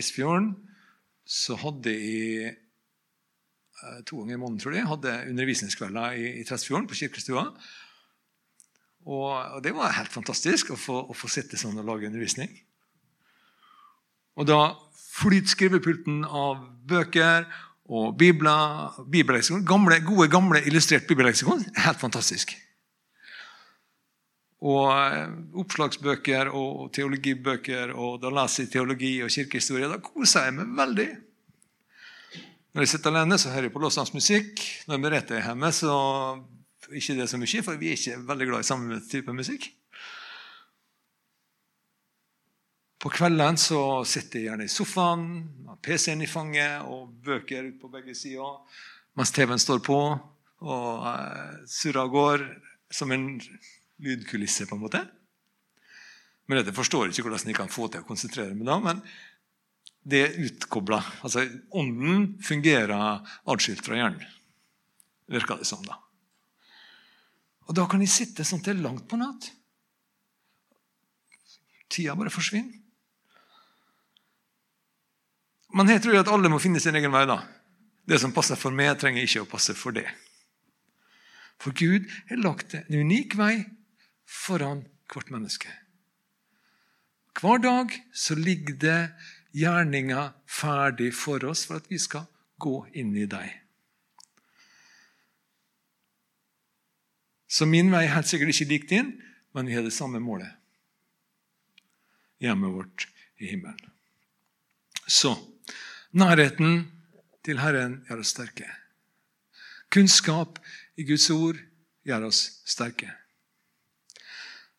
Isfjorden, 0.00 0.52
så 1.24 1.54
hadde 1.60 1.94
jeg 1.94 2.56
Eh, 3.82 4.02
to 4.06 4.20
ganger 4.20 4.36
i 4.36 4.38
måneden, 4.38 4.60
tror 4.62 4.76
jeg, 4.76 4.86
hadde 4.86 5.12
undervisningskvelder 5.32 6.18
i, 6.18 6.26
i 6.38 6.44
Tresfjorden 6.46 6.86
på 6.86 6.98
kirkestua. 7.00 7.48
Og, 9.02 9.30
og, 9.32 9.58
det 9.64 9.72
var 9.74 9.96
helt 9.96 10.12
fantastisk 10.14 10.70
å 10.70 10.78
få, 10.78 11.00
å 11.10 11.16
få 11.16 11.30
sitte 11.32 11.58
sånn 11.58 11.80
og 11.82 11.88
lage 11.88 12.06
undervisning. 12.06 12.52
Og 14.38 14.46
da 14.46 14.60
flyter 15.18 15.50
skrivepulten 15.50 16.22
av 16.24 16.62
bøker 16.88 17.48
og 17.92 18.14
bibler, 18.20 18.94
bibelleksikon, 19.10 19.66
gamle, 19.66 19.98
gode, 20.06 20.28
gamle 20.30 20.62
illustrert 20.62 21.10
bibelleksikon. 21.10 21.66
Helt 21.82 22.00
fantastisk. 22.00 22.54
Og 24.62 24.86
eh, 24.92 25.34
oppslagsbøker 25.58 26.52
og 26.54 26.88
teologibøker, 26.94 27.94
og 27.98 28.20
da 28.22 28.30
leser 28.30 28.66
jeg 28.66 28.72
teologi 28.76 29.12
og 29.24 29.32
kirkehistorie. 29.34 29.90
Da 29.90 29.98
koser 30.04 30.46
jeg 30.46 30.56
meg 30.60 30.74
veldig. 30.78 31.10
Når 32.72 32.86
jeg 32.86 32.92
sitter 32.94 33.12
alene, 33.12 33.36
så 33.38 33.50
hører 33.52 33.68
jeg 33.68 33.74
på 33.74 34.14
musikk. 34.14 34.62
Når 34.88 35.00
Merete 35.02 35.36
er 35.36 35.48
hjemme, 35.50 35.72
så 35.76 35.92
ikke 36.92 37.16
det 37.18 37.28
så 37.28 37.40
mye, 37.40 37.62
for 37.64 37.80
vi 37.80 37.90
er 37.90 37.98
ikke 37.98 38.22
veldig 38.28 38.48
glad 38.48 38.64
i 38.64 38.68
samme 38.68 39.00
type 39.10 39.34
musikk. 39.34 39.66
På 43.02 43.10
kvelden 43.10 43.58
så 43.58 44.04
sitter 44.06 44.38
jeg 44.38 44.46
gjerne 44.46 44.68
i 44.68 44.70
sofaen, 44.70 45.26
med 45.66 45.80
PC-en 45.82 46.22
i 46.22 46.30
fanget 46.30 46.86
og 46.86 47.10
bøker 47.24 47.72
ut 47.72 47.80
på 47.80 47.90
begge 47.90 48.14
sider, 48.14 48.60
mens 49.18 49.34
TV-en 49.34 49.58
står 49.58 49.82
på 49.82 49.98
og 50.62 51.02
uh, 51.02 51.56
surrer 51.66 52.04
av 52.04 52.12
går 52.12 52.44
som 52.94 53.10
en 53.10 53.26
lydkulisse, 54.02 54.66
på 54.68 54.76
en 54.76 54.84
måte. 54.84 55.02
Men 56.46 56.58
Merete 56.58 56.74
forstår 56.74 57.10
ikke 57.10 57.24
hvordan 57.24 57.48
jeg 57.48 57.56
kan 57.56 57.70
få 57.70 57.88
til 57.88 58.02
å 58.02 58.06
konsentrere 58.08 58.54
meg 58.56 58.66
da, 58.68 58.78
men 58.82 59.02
det 60.02 60.22
er 60.26 60.38
utkobla. 60.42 60.98
Altså, 61.22 61.44
ånden 61.78 62.32
fungerer 62.42 63.22
atskilt 63.48 63.84
fra 63.86 63.98
hjernen, 63.98 64.24
virker 65.30 65.62
det 65.62 65.68
som. 65.70 65.84
da. 65.86 66.00
Og 67.70 67.74
Da 67.78 67.86
kan 67.88 68.02
de 68.02 68.10
sitte 68.10 68.44
sånn 68.44 68.64
til 68.64 68.82
langt 68.82 69.06
på 69.08 69.16
natt. 69.20 69.52
Tida 71.92 72.16
bare 72.18 72.32
forsvinner. 72.32 72.80
Men 75.72 75.88
jeg 75.88 76.02
tror 76.04 76.18
at 76.20 76.28
alle 76.28 76.50
må 76.52 76.58
finne 76.60 76.82
sin 76.84 76.96
egen 76.98 77.12
vei. 77.14 77.24
da. 77.24 77.38
Det 78.04 78.18
som 78.20 78.34
passer 78.34 78.58
for 78.60 78.74
meg, 78.74 78.98
trenger 78.98 79.22
ikke 79.24 79.46
å 79.46 79.48
passe 79.48 79.72
for 79.78 79.94
det. 79.96 80.08
For 81.62 81.72
Gud 81.72 82.10
har 82.28 82.42
lagt 82.42 82.74
en 82.74 82.90
unik 82.90 83.38
vei 83.38 83.54
foran 84.26 84.84
hvert 85.12 85.30
menneske. 85.30 85.70
Hver 87.40 87.62
dag 87.62 87.94
så 88.14 88.36
ligger 88.36 88.76
det 88.76 89.00
gjerninga 89.56 90.32
ferdig 90.48 91.12
for 91.16 91.44
oss 91.48 91.64
for 91.68 91.80
at 91.80 91.88
vi 91.90 91.98
skal 92.00 92.28
gå 92.62 92.76
inn 92.96 93.14
i 93.16 93.26
deg. 93.26 93.50
Så 97.52 97.66
min 97.68 97.90
vei 97.92 98.06
er 98.06 98.14
helt 98.14 98.28
sikkert 98.30 98.54
ikke 98.54 98.70
lik 98.70 98.88
din, 98.88 99.12
men 99.52 99.68
vi 99.68 99.76
har 99.76 99.84
det 99.84 99.92
samme 99.92 100.20
målet. 100.24 100.48
Hjemmet 102.40 102.72
vårt 102.72 103.08
i 103.42 103.50
himmelen. 103.50 103.90
Så 105.06 105.34
nærheten 106.16 106.86
til 107.44 107.60
Herren 107.60 108.00
gjør 108.08 108.22
oss 108.22 108.32
sterke. 108.32 108.68
Kunnskap 109.92 110.62
i 110.96 111.04
Guds 111.04 111.28
ord 111.30 111.58
gjør 112.08 112.30
oss 112.30 112.62
sterke. 112.64 113.10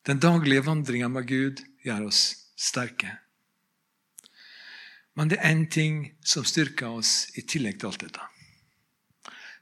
Den 0.03 0.19
daglige 0.19 0.65
vandringa 0.65 1.07
med 1.07 1.27
Gud 1.27 1.61
gjør 1.83 2.09
oss 2.09 2.23
sterke. 2.59 3.13
Men 5.15 5.29
det 5.31 5.37
er 5.39 5.53
én 5.53 5.63
ting 5.71 5.99
som 6.25 6.43
styrker 6.43 6.91
oss 6.99 7.29
i 7.39 7.43
tillegg 7.47 7.79
til 7.79 7.91
alt 7.91 8.03
dette. 8.03 8.25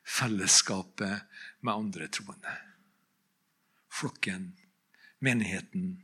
Fellesskapet 0.02 1.28
med 1.62 1.74
andre 1.74 2.08
troende. 2.08 2.58
flokken, 3.92 4.54
menigheten. 5.20 6.00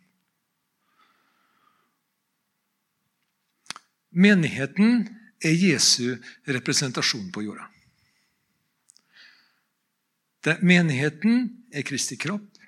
Menigheten 4.09 5.07
er 5.39 5.55
Jesu 5.55 6.17
representasjon 6.45 7.31
på 7.31 7.45
jorda. 7.45 7.69
Det, 10.43 10.59
menigheten 10.61 11.47
er 11.73 11.87
Kristi 11.87 12.19
kropp. 12.19 12.59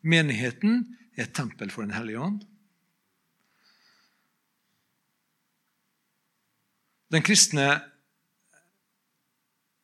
Menigheten 0.00 0.78
er 0.86 0.99
et 1.20 1.34
tempel 1.36 1.70
for 1.72 1.84
Den 1.84 1.94
hellige 1.94 2.20
ånd. 2.20 2.42
Den 7.10 7.24
kristne 7.26 7.66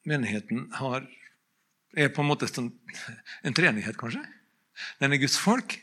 menigheten 0.06 0.68
har, 0.78 1.02
er 1.96 2.12
på 2.14 2.22
en 2.22 2.30
måte 2.30 2.46
sånn, 2.46 2.70
en 3.42 3.56
treenighet, 3.56 3.98
kanskje. 3.98 4.22
Den 5.02 5.14
er 5.14 5.22
Guds 5.22 5.38
folk. 5.40 5.74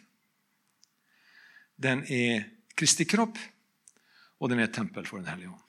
Den 1.76 2.06
er 2.08 2.48
Kristi 2.80 3.06
kropp, 3.10 3.36
og 4.40 4.50
den 4.50 4.62
er 4.62 4.70
et 4.70 4.76
tempel 4.76 5.06
for 5.10 5.20
Den 5.20 5.30
hellige 5.34 5.52
ånd. 5.52 5.60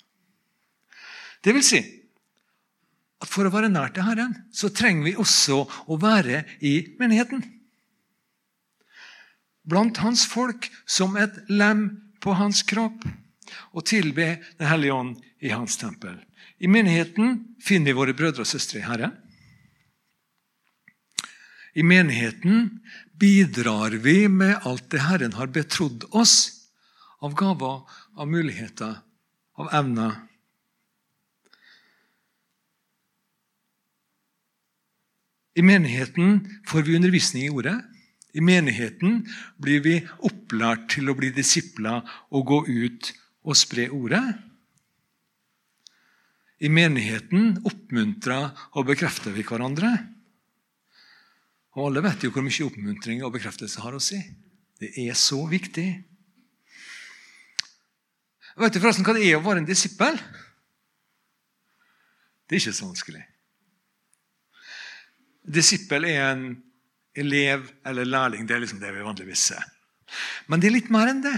Det 1.44 1.52
vil 1.52 1.66
si 1.66 1.82
at 3.24 3.30
for 3.30 3.46
å 3.46 3.52
være 3.52 3.72
nær 3.72 3.92
til 3.94 4.06
Herren, 4.06 4.34
så 4.52 4.70
trenger 4.72 5.08
vi 5.08 5.18
også 5.20 5.62
å 5.64 5.98
være 6.00 6.44
i 6.64 6.76
menigheten. 7.00 7.42
Blant 9.64 10.00
hans 10.04 10.26
folk 10.28 10.68
som 10.86 11.16
et 11.16 11.36
lem 11.48 11.88
på 12.20 12.36
hans 12.36 12.62
kropp, 12.68 13.04
og 13.76 13.84
tilbe 13.86 14.38
Den 14.58 14.66
hellige 14.66 14.94
ånd 14.94 15.16
i 15.40 15.52
hans 15.52 15.76
tempel. 15.76 16.16
I 16.58 16.68
menigheten 16.68 17.56
finner 17.62 17.92
vi 17.92 17.98
våre 17.98 18.14
brødre 18.16 18.44
og 18.44 18.48
søstre 18.48 18.80
i 18.80 18.86
Herren. 18.86 19.12
I 21.74 21.82
menigheten 21.82 22.80
bidrar 23.18 23.96
vi 24.02 24.28
med 24.28 24.62
alt 24.62 24.86
det 24.90 25.02
Herren 25.04 25.34
har 25.34 25.50
betrodd 25.50 26.06
oss 26.14 26.66
av 27.24 27.34
gaver, 27.34 27.82
av 28.16 28.30
muligheter, 28.30 29.00
av 29.58 29.72
evner. 29.74 30.14
I 35.54 35.62
menigheten 35.62 36.40
får 36.66 36.86
vi 36.86 36.96
undervisning 36.96 37.46
i 37.46 37.50
ordet. 37.50 37.76
I 38.34 38.42
menigheten 38.42 39.22
blir 39.62 39.82
vi 39.84 39.98
opplært 40.26 40.88
til 40.96 41.10
å 41.10 41.14
bli 41.18 41.30
disipler 41.34 42.02
og 42.34 42.48
gå 42.50 42.58
ut 42.66 43.12
og 43.46 43.58
spre 43.58 43.86
ordet. 43.94 44.24
I 46.64 46.70
menigheten 46.72 47.60
oppmuntrer 47.66 48.50
og 48.74 48.88
bekrefter 48.88 49.34
vi 49.34 49.44
hverandre. 49.46 49.92
Og 51.74 51.88
Alle 51.88 52.02
vet 52.06 52.24
jo 52.24 52.32
hvor 52.34 52.46
mye 52.46 52.66
oppmuntring 52.66 53.22
og 53.26 53.34
bekreftelse 53.36 53.82
har 53.82 53.94
å 53.94 54.02
si. 54.02 54.18
Det 54.80 54.90
er 55.04 55.14
så 55.18 55.40
viktig. 55.50 55.88
Vet 58.54 58.74
du 58.74 58.80
forresten 58.80 59.06
hva 59.06 59.14
det 59.16 59.26
er 59.26 59.38
å 59.38 59.44
være 59.44 59.62
en 59.62 59.68
disippel? 59.68 60.18
Det 62.46 62.56
er 62.56 62.62
ikke 62.62 62.76
så 62.76 62.90
vanskelig. 62.90 63.24
Disippel 65.44 66.06
er 66.08 66.22
en 66.28 66.46
elev 67.16 67.66
eller 67.86 68.04
lærling. 68.08 68.46
Det 68.48 68.56
er 68.56 68.64
liksom 68.64 68.80
det 68.82 68.92
vi 68.94 69.04
vanligvis 69.04 69.48
ser. 69.50 69.64
Men 70.46 70.60
det 70.60 70.70
er 70.70 70.76
litt 70.78 70.92
mer 70.94 71.10
enn 71.10 71.22
det. 71.24 71.36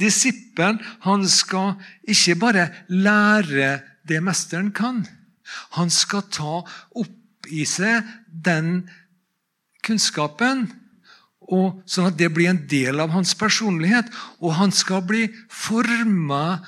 Disippelen 0.00 0.80
han 1.06 1.24
skal 1.30 1.74
ikke 2.10 2.36
bare 2.40 2.68
lære 2.88 3.78
det 4.08 4.20
mesteren 4.24 4.72
kan. 4.76 5.04
Han 5.78 5.92
skal 5.92 6.26
ta 6.32 6.60
opp 6.96 7.48
i 7.52 7.64
seg 7.68 8.04
den 8.28 8.88
kunnskapen, 9.84 10.66
sånn 11.44 12.08
at 12.08 12.16
det 12.16 12.30
blir 12.32 12.48
en 12.48 12.62
del 12.68 13.02
av 13.04 13.12
hans 13.12 13.34
personlighet. 13.36 14.08
Og 14.40 14.56
han 14.56 14.72
skal 14.72 15.04
bli 15.04 15.26
forma 15.52 16.60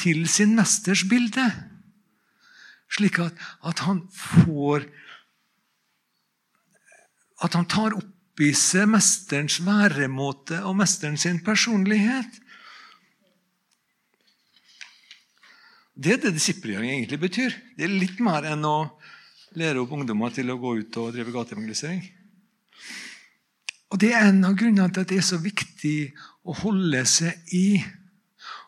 til 0.00 0.26
sin 0.28 0.56
mesters 0.56 1.04
bilde. 1.08 1.44
Slik 2.94 3.18
at, 3.22 3.34
at 3.64 3.84
han 3.86 4.04
får 4.12 4.84
At 7.42 7.56
han 7.58 7.66
tar 7.66 7.96
opp 7.96 8.42
i 8.42 8.50
seg 8.58 8.88
mesterens 8.90 9.60
væremåte 9.62 10.60
og 10.66 10.76
mesteren 10.78 11.18
sin 11.20 11.40
personlighet. 11.44 12.40
Det 15.94 16.16
er 16.16 16.22
det 16.24 16.34
disippelgjøring 16.34 16.90
egentlig 16.90 17.20
betyr. 17.22 17.54
Det 17.78 17.86
er 17.86 17.94
litt 17.94 18.18
mer 18.22 18.46
enn 18.50 18.66
å 18.66 18.78
lære 19.54 19.82
opp 19.82 19.92
ungdommer 19.94 20.34
til 20.34 20.50
å 20.50 20.58
gå 20.58 20.72
ut 20.80 20.98
og 20.98 21.12
drive 21.14 21.34
gateevangelisering. 21.34 22.02
Og 23.94 24.00
Det 24.02 24.10
er 24.10 24.26
en 24.26 24.42
av 24.42 24.56
grunnene 24.58 24.90
til 24.90 25.04
at 25.04 25.12
det 25.12 25.20
er 25.20 25.26
så 25.28 25.38
viktig 25.38 25.98
å 26.42 26.56
holde 26.64 27.04
seg 27.06 27.54
i 27.54 27.78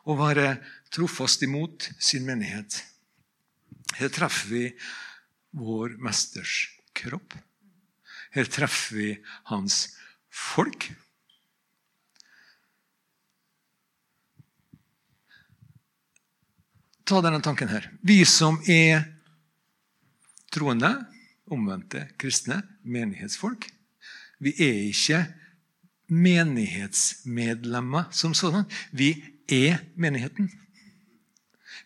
og 0.07 0.21
være 0.21 0.53
trofast 0.95 1.43
imot 1.43 1.89
sin 1.99 2.23
menighet. 2.29 2.79
Her 3.99 4.13
treffer 4.15 4.53
vi 4.53 4.65
vår 5.59 5.97
mesters 5.99 6.69
kropp. 6.95 7.35
Her 8.37 8.44
treffer 8.53 8.96
vi 8.96 9.16
hans 9.49 9.96
folk. 10.29 10.90
Ta 17.07 17.20
denne 17.25 17.40
tanken 17.40 17.70
her. 17.70 17.87
Vi 18.05 18.25
som 18.29 18.59
er 18.68 19.07
troende, 20.53 20.90
omvendte 21.49 22.09
kristne, 22.20 22.61
menighetsfolk, 22.85 23.70
vi 24.42 24.53
er 24.61 24.72
ikke 24.90 25.35
menighetsmedlemmer 26.12 28.11
som 28.12 28.35
sådan. 28.35 28.64
Vi 28.92 29.25
er 29.49 29.79
menigheten. 29.96 30.51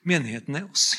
Menigheten 0.02 0.54
er 0.56 0.64
oss. 0.66 0.96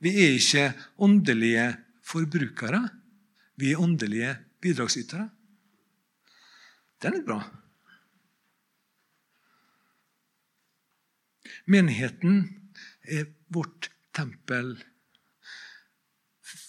Vi 0.00 0.08
er 0.14 0.28
ikke 0.38 0.72
åndelige 0.98 1.76
forbrukere. 2.08 2.82
Vi 3.58 3.72
er 3.72 3.82
åndelige 3.82 4.34
bidragsytere. 4.64 5.28
Det 6.98 7.10
er 7.10 7.16
litt 7.18 7.26
bra. 7.28 7.42
Menigheten 11.68 12.40
er 13.04 13.28
vårt 13.52 13.90
tempel. 14.16 14.76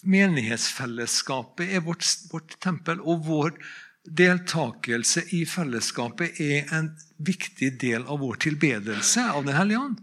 Menighetsfellesskapet 0.04 1.72
er 1.72 1.84
vårt, 1.84 2.04
vårt 2.32 2.56
tempel, 2.60 3.00
og 3.00 3.24
vår 3.26 3.56
deltakelse 4.04 5.26
i 5.36 5.42
fellesskapet 5.48 6.40
er 6.40 6.70
en 6.76 6.92
viktig 7.18 7.74
del 7.80 8.06
av 8.06 8.22
vår 8.22 8.40
tilbedelse 8.46 9.26
av 9.32 9.44
Den 9.44 9.56
hellige 9.56 9.82
ånd. 9.88 9.98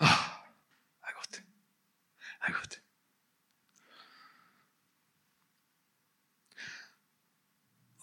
Ah, 0.00 0.20
det 1.02 1.10
er 1.10 1.16
godt. 1.18 1.40
Det 1.40 2.48
er 2.48 2.58
godt. 2.60 2.78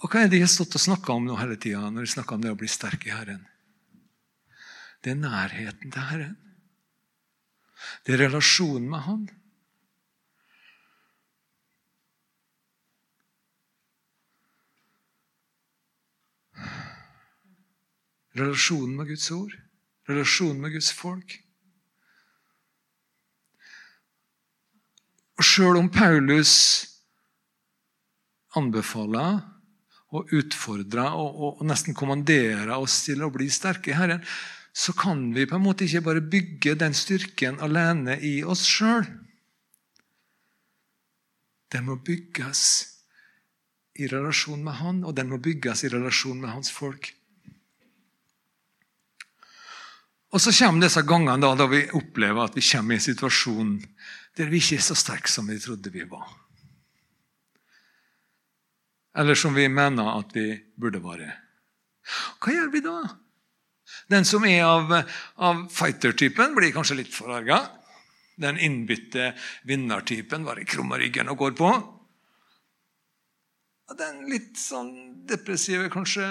Og 0.06 0.12
hva 0.14 0.22
er 0.22 0.28
det 0.30 0.38
de 0.38 0.44
har 0.44 0.50
stått 0.54 0.76
og 0.78 0.84
snakka 0.84 1.16
om 1.18 1.24
nå 1.26 1.36
hele 1.40 1.56
tida 1.58 1.80
når 1.90 2.06
de 2.06 2.12
snakker 2.12 2.38
om 2.38 2.44
det 2.44 2.52
å 2.54 2.58
bli 2.60 2.68
sterk 2.70 3.08
i 3.08 3.14
Herren? 3.16 3.40
Det 5.02 5.16
er 5.16 5.18
nærheten 5.18 5.94
til 5.94 6.06
Herren. 6.12 6.36
Det 8.06 8.14
er 8.14 8.22
relasjonen 8.28 8.86
med 8.92 9.02
Han. 9.08 9.24
Relasjonen 18.38 18.94
med 19.00 19.10
Guds 19.10 19.26
ord, 19.34 19.58
relasjonen 20.06 20.62
med 20.62 20.78
Guds 20.78 20.92
folk. 20.94 21.36
Og 25.42 25.50
sjøl 25.50 25.82
om 25.82 25.90
Paulus 25.90 26.54
anbefaler 28.54 29.55
og 30.14 30.32
utfordre 30.36 31.08
og, 31.18 31.40
og, 31.40 31.64
nesten 31.68 31.98
kommandere 31.98 32.78
oss 32.78 33.02
til 33.08 33.24
å 33.26 33.32
bli 33.34 33.50
sterke 33.52 33.92
i 33.92 33.98
Herren, 33.98 34.24
så 34.76 34.94
kan 34.98 35.30
vi 35.34 35.48
på 35.48 35.56
en 35.58 35.64
måte 35.64 35.88
ikke 35.88 36.04
bare 36.06 36.22
bygge 36.22 36.76
den 36.80 36.96
styrken 36.96 37.62
alene 37.64 38.18
i 38.20 38.42
oss 38.44 38.66
sjøl. 38.68 39.08
Den 41.72 41.88
må 41.88 41.96
bygges 42.06 42.62
i 43.96 44.10
relasjon 44.12 44.64
med 44.64 44.76
Han, 44.82 45.04
og 45.08 45.16
den 45.16 45.32
må 45.32 45.40
bygges 45.40 45.86
i 45.86 45.92
relasjon 45.92 46.42
med 46.42 46.52
hans 46.52 46.72
folk. 46.72 47.14
Og 50.36 50.42
Så 50.42 50.52
kommer 50.52 50.84
disse 50.84 51.02
gangene 51.08 51.40
da, 51.40 51.54
da 51.56 51.68
vi 51.72 51.86
opplever 51.96 52.44
at 52.44 52.58
vi 52.58 52.64
kommer 52.68 52.96
i 52.96 53.00
en 53.00 53.06
situasjon 53.06 53.78
der 54.36 54.50
vi 54.52 54.60
ikke 54.60 54.82
er 54.82 54.84
så 54.84 54.98
sterke 55.00 55.32
som 55.32 55.48
vi 55.48 55.56
trodde 55.64 55.94
vi 55.94 56.04
var. 56.12 56.28
Eller 59.16 59.36
som 59.40 59.56
vi 59.56 59.68
mener 59.72 60.18
at 60.20 60.34
vi 60.36 60.50
burde 60.76 61.00
være. 61.04 61.30
Hva 62.42 62.54
gjør 62.54 62.72
vi 62.74 62.82
da? 62.86 62.98
Den 64.12 64.26
som 64.28 64.46
er 64.46 64.66
av, 64.66 64.92
av 65.42 65.66
fighter-typen, 65.74 66.56
blir 66.58 66.74
kanskje 66.76 67.00
litt 67.00 67.14
forarga. 67.14 67.62
Den 68.36 68.60
innbitte 68.60 69.32
vinnertypen 69.66 70.46
bare 70.46 70.66
krummer 70.68 71.00
ryggen 71.00 71.32
og 71.32 71.40
går 71.40 71.56
på. 71.58 71.72
Den 73.96 74.26
litt 74.30 74.58
sånn 74.60 74.92
depressive 75.30 75.88
kanskje 75.94 76.26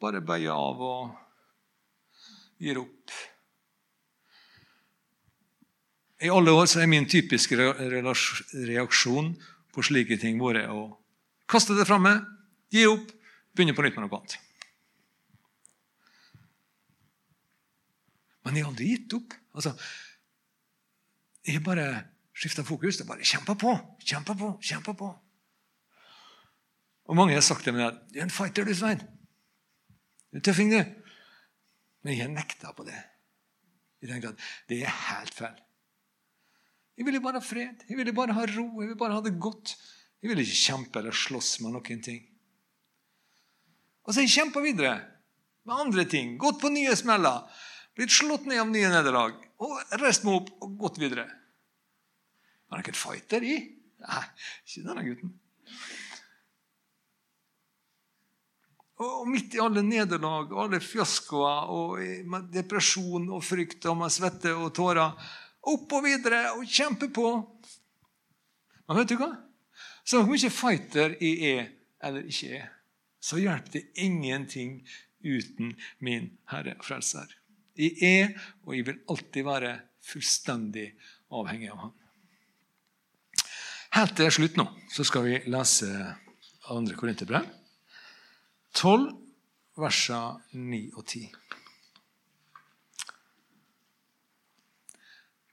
bare 0.00 0.22
bøyer 0.24 0.52
av 0.52 0.80
og 0.82 1.12
gir 2.60 2.80
opp. 2.82 3.14
I 6.20 6.28
alle 6.28 6.52
år 6.52 6.66
er 6.76 6.90
min 6.90 7.08
typiske 7.08 7.56
reaksjon 7.56 9.32
på 9.74 9.84
slike 9.86 10.18
ting 10.20 10.38
våre 10.40 10.66
å 10.72 10.84
kaste 11.50 11.74
det 11.78 11.86
framme, 11.88 12.14
gi 12.70 12.86
opp, 12.86 13.10
begynne 13.54 13.74
på 13.74 13.84
nytt 13.84 13.98
med 13.98 14.06
noe 14.06 14.20
annet. 14.20 14.38
Men 18.46 18.56
jeg 18.56 18.64
har 18.64 18.72
aldri 18.72 18.88
gitt 18.94 19.14
opp. 19.18 19.34
Altså, 19.54 19.74
jeg 21.46 21.58
har 21.58 21.64
bare 21.66 21.86
skifta 22.36 22.64
fokus. 22.66 22.98
Det 22.98 23.04
er 23.04 23.10
bare 23.10 23.26
kjempa 23.26 23.56
på, 23.58 23.74
kjempa 24.06 24.36
på, 24.38 24.52
kjempa 24.64 24.94
på. 24.96 25.10
Og 27.10 27.18
Mange 27.18 27.34
har 27.34 27.42
sagt 27.42 27.64
til 27.66 27.74
meg 27.74 27.88
at 27.88 27.98
'Du 28.08 28.18
er 28.18 28.22
en 28.22 28.30
fighter, 28.30 28.64
du, 28.64 28.72
Svein'. 28.74 29.02
Du 30.30 30.38
er 30.38 30.40
tøffing, 30.46 30.70
du. 30.70 30.84
Men 32.02 32.18
jeg 32.18 32.28
nekta 32.28 32.72
på 32.72 32.84
det. 32.84 32.96
Jeg 34.00 34.10
tenkte 34.10 34.28
at 34.28 34.40
det 34.68 34.82
er 34.82 34.94
helt 35.10 35.34
feil. 35.34 35.58
Jeg 37.00 37.06
ville 37.08 37.22
bare 37.24 37.40
ha 37.40 37.44
fred, 37.44 37.86
jeg 37.88 37.96
ville 37.96 38.12
bare 38.12 38.34
ha 38.36 38.42
ro, 38.44 38.66
jeg 38.82 38.90
ville 38.90 39.00
bare 39.00 39.16
ha 39.16 39.24
det 39.24 39.38
godt. 39.40 39.72
Jeg 40.20 40.28
ville 40.28 40.44
ikke 40.44 40.58
kjempe 40.68 41.00
eller 41.00 41.16
slåss 41.16 41.54
med 41.64 41.72
noen 41.72 42.02
ting. 42.04 42.20
Og 44.04 44.12
så 44.12 44.20
har 44.20 44.26
jeg 44.26 44.34
kjempa 44.34 44.60
videre 44.60 44.98
med 45.64 45.80
andre 45.86 46.04
ting. 46.04 46.34
Gått 46.40 46.60
på 46.60 46.68
nye 46.74 46.92
smeller 46.98 47.46
blitt 47.96 48.12
slått 48.12 48.44
ned 48.48 48.60
av 48.60 48.68
nye 48.68 48.90
nederlag 48.92 49.36
og 49.64 49.94
reist 50.00 50.26
meg 50.28 50.42
opp 50.42 50.50
og 50.64 50.76
gått 50.80 51.00
videre. 51.00 51.24
Var 52.68 52.78
det 52.78 52.84
ikke 52.84 52.94
en 52.94 53.00
fighter 53.00 53.48
i? 53.48 53.56
Nei, 54.04 54.24
ikke 54.68 54.84
denne 54.86 55.04
gutten. 55.08 55.32
Og 59.00 59.24
midt 59.28 59.56
i 59.56 59.60
alle 59.64 59.80
nederlag, 59.80 60.50
og 60.52 60.66
alle 60.66 60.80
fiaskoer, 60.84 61.70
og 61.72 62.50
depresjon 62.52 63.30
og 63.32 63.40
frykt 63.44 63.88
og 63.88 63.96
med 64.02 64.12
svette 64.12 64.52
og 64.52 64.74
tårer 64.76 65.16
Opp 65.68 65.92
og 65.92 66.06
videre 66.06 66.54
og 66.54 66.64
kjempe 66.64 67.10
på. 67.12 67.26
Men 68.88 69.00
vet 69.00 69.12
du 69.12 69.18
hva? 69.20 69.34
Så 70.06 70.22
mye 70.26 70.50
fighter 70.50 71.16
jeg 71.20 71.52
er 71.52 71.68
eller 72.00 72.24
ikke 72.24 72.56
er, 72.56 72.68
så 73.20 73.36
hjelper 73.40 73.76
det 73.76 73.82
ingenting 74.00 74.80
uten 75.20 75.74
min 76.00 76.30
Herre 76.48 76.78
og 76.78 76.86
Frelser. 76.86 77.28
Jeg 77.76 77.96
er, 78.00 78.30
og 78.64 78.74
jeg 78.76 78.86
vil 78.88 79.00
alltid 79.12 79.46
være, 79.46 79.78
fullstendig 80.00 80.86
avhengig 81.36 81.68
av 81.70 81.82
Han. 81.82 81.90
Helt 83.98 84.14
til 84.16 84.30
slutt 84.32 84.56
nå 84.56 84.64
så 84.90 85.04
skal 85.04 85.26
vi 85.26 85.36
lese 85.52 85.90
2. 86.64 86.78
Korinterbrev, 86.96 87.44
12, 88.78 89.06
versene 89.76 90.62
9 90.72 90.80
og 90.94 91.04
10. 91.04 91.26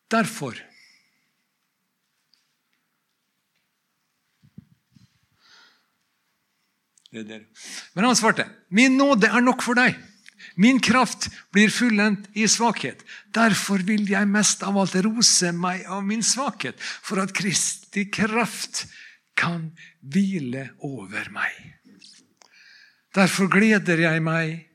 Derfor 0.08 0.56
Men 7.94 8.04
han 8.04 8.16
svarte, 8.16 8.50
'Min 8.70 8.98
nåde 8.98 9.28
er 9.28 9.42
nok 9.42 9.62
for 9.62 9.74
deg.' 9.74 9.96
Min 10.56 10.80
kraft 10.82 11.30
blir 11.54 11.70
fullendt 11.70 12.30
i 12.34 12.48
svakhet. 12.50 13.04
Derfor 13.34 13.82
vil 13.86 14.08
jeg 14.10 14.30
mest 14.30 14.64
av 14.66 14.78
alt 14.78 14.96
rose 15.06 15.52
meg 15.54 15.86
av 15.86 16.04
min 16.06 16.24
svakhet, 16.26 16.78
for 16.78 17.22
at 17.22 17.34
Kristi 17.34 18.08
kraft 18.10 18.86
kan 19.38 19.72
hvile 20.02 20.70
over 20.86 21.30
meg. 21.34 21.54
Derfor 23.14 23.50
gleder 23.50 24.02
jeg 24.02 24.22
meg 24.22 24.68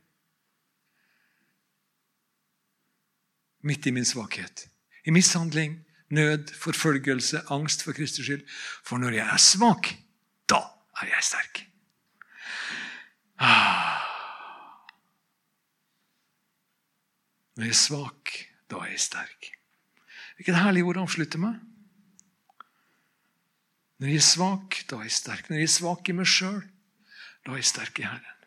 midt 3.62 3.86
i 3.86 3.94
min 3.94 4.06
svakhet. 4.06 4.68
I 5.04 5.10
mishandling, 5.10 5.80
nød, 6.10 6.54
forfølgelse, 6.54 7.42
angst 7.50 7.82
for 7.82 7.92
Kristus 7.92 8.26
skyld. 8.26 8.46
For 8.84 8.98
når 8.98 9.18
jeg 9.18 9.26
er 9.26 9.42
svak, 9.42 9.94
da 10.50 10.60
er 11.00 11.06
jeg 11.14 11.24
sterk. 11.30 11.64
Ah. 13.38 13.98
Når 17.56 17.64
jeg 17.64 17.74
er 17.74 17.80
svak, 17.80 18.36
da 18.70 18.76
er 18.84 18.94
jeg 18.94 19.00
sterk. 19.00 19.52
Hvilket 20.36 20.58
herlig 20.62 20.84
ord 20.84 21.02
å 21.02 21.06
med. 21.38 21.58
Når 24.02 24.08
jeg 24.08 24.18
er 24.18 24.26
svak, 24.26 24.78
da 24.90 24.98
er 24.98 25.06
jeg 25.06 25.14
sterk. 25.14 25.50
Når 25.50 25.60
jeg 25.60 25.68
er 25.68 25.74
svak 25.76 26.08
i 26.08 26.14
meg 26.16 26.26
sjøl, 26.26 26.62
da 27.44 27.52
er 27.52 27.60
jeg 27.60 27.68
sterk 27.70 28.00
i 28.00 28.06
Herren. 28.06 28.38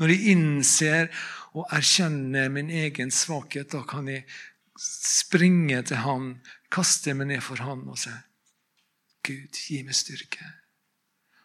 Når 0.00 0.12
jeg 0.12 0.32
innser 0.32 1.10
og 1.56 1.68
erkjenner 1.72 2.50
min 2.52 2.70
egen 2.70 3.12
svakhet, 3.14 3.70
da 3.72 3.84
kan 3.88 4.08
jeg 4.10 4.24
springe 4.82 5.82
til 5.86 6.02
Han, 6.02 6.34
kaste 6.72 7.14
meg 7.14 7.30
ned 7.30 7.42
for 7.44 7.62
Han 7.62 7.86
og 7.90 8.00
si 8.00 8.12
Gud, 9.22 9.54
gi 9.54 9.82
meg 9.86 9.94
styrke. 9.94 10.48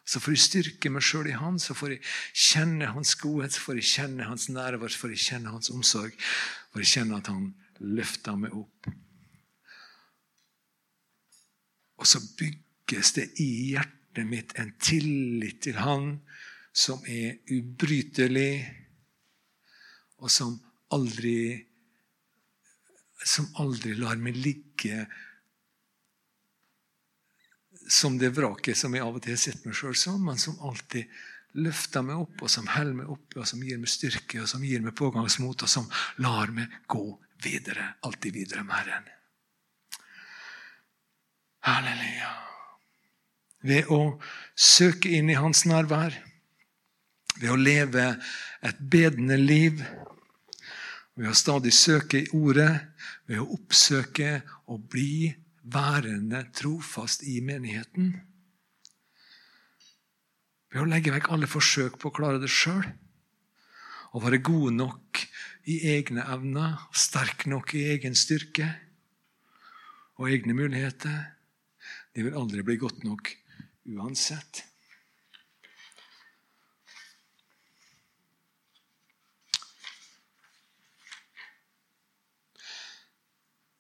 Så 0.07 0.21
får 0.23 0.33
jeg 0.33 0.43
styrke 0.45 0.89
meg 0.89 1.03
sjøl 1.05 1.27
i 1.29 1.35
Han, 1.37 1.59
så 1.59 1.75
får 1.77 1.97
jeg 1.97 2.05
kjenne 2.33 2.93
Hans 2.95 3.13
godhet, 3.19 3.53
så 3.53 3.61
får 3.65 3.81
jeg 3.81 3.89
kjenne 3.91 4.29
Hans 4.29 4.47
nærvær, 4.49 4.89
så 4.89 5.03
får 5.03 5.13
jeg 5.13 5.25
kjenne 5.25 5.51
Hans 5.53 5.69
omsorg. 5.73 6.15
Får 6.71 6.83
jeg 6.83 6.93
kjenne 6.95 7.19
at 7.19 7.29
Han 7.29 7.51
løfter 7.83 8.39
meg 8.39 8.55
opp. 8.57 8.89
Og 11.97 12.09
så 12.09 12.21
bygges 12.39 13.13
det 13.17 13.27
i 13.43 13.49
hjertet 13.73 14.25
mitt 14.25 14.55
en 14.57 14.71
tillit 14.81 15.61
til 15.67 15.77
Han 15.83 16.15
som 16.77 17.03
er 17.09 17.37
ubrytelig, 17.51 18.63
og 20.21 20.31
som 20.33 20.55
aldri 20.93 21.67
som 23.25 23.47
aldri 23.61 23.95
lar 23.97 24.19
meg 24.21 24.37
ligge 24.37 25.07
som 27.87 28.17
det 28.17 28.29
vraket 28.35 28.77
som 28.77 28.93
jeg 28.95 29.03
av 29.05 29.15
og 29.15 29.23
til 29.23 29.35
har 29.35 29.41
sett 29.41 29.65
meg 29.65 29.75
sjøl 29.77 29.95
som, 29.97 30.19
men 30.23 30.39
som 30.41 30.57
alltid 30.65 31.07
løfter 31.57 32.03
meg 32.05 32.19
opp, 32.21 32.41
og 32.43 32.51
som 32.51 32.67
holder 32.69 32.97
meg 32.99 33.11
oppe, 33.11 33.39
og 33.39 33.47
som 33.49 33.61
gir 33.63 33.79
meg 33.81 33.91
styrke, 33.91 34.41
og 34.43 34.49
som 34.51 34.65
gir 34.65 34.83
meg 34.83 34.95
pågangsmot, 34.97 35.63
og 35.63 35.71
som 35.71 35.87
lar 36.21 36.51
meg 36.53 36.73
gå 36.91 37.05
videre, 37.43 37.93
alltid 38.05 38.35
videre 38.35 38.65
med 38.67 38.75
Herren. 38.75 39.07
Halleluja. 41.67 42.33
Ved 43.67 43.89
å 43.91 44.01
søke 44.53 45.11
inn 45.17 45.31
i 45.31 45.39
Hans 45.39 45.65
nærvær, 45.67 46.13
ved 47.39 47.49
å 47.53 47.57
leve 47.57 48.11
et 48.65 48.77
bedende 48.91 49.37
liv, 49.39 49.81
ved 51.17 51.31
å 51.31 51.35
stadig 51.37 51.73
søke 51.73 52.21
i 52.21 52.29
Ordet, 52.37 52.71
ved 53.25 53.41
å 53.41 53.49
oppsøke 53.57 54.41
og 54.69 54.85
bli 54.91 55.33
værende 55.67 56.43
trofast 56.55 57.25
i 57.27 57.39
menigheten. 57.43 58.13
Ved 60.71 60.83
å 60.83 60.87
legge 60.87 61.13
vekk 61.15 61.31
alle 61.33 61.49
forsøk 61.49 61.97
på 61.99 62.11
å 62.11 62.15
klare 62.15 62.41
det 62.43 62.51
sjøl. 62.53 62.85
Å 64.13 64.21
være 64.23 64.43
god 64.45 64.77
nok 64.77 65.23
i 65.67 65.81
egne 65.89 66.23
evner, 66.31 66.77
sterk 66.95 67.47
nok 67.49 67.73
i 67.75 67.87
egen 67.95 68.15
styrke 68.15 68.69
og 70.21 70.29
egne 70.31 70.55
muligheter. 70.57 71.17
Det 72.13 72.23
vil 72.25 72.37
aldri 72.37 72.63
bli 72.65 72.77
godt 72.79 73.03
nok 73.07 73.33
uansett. 73.97 74.63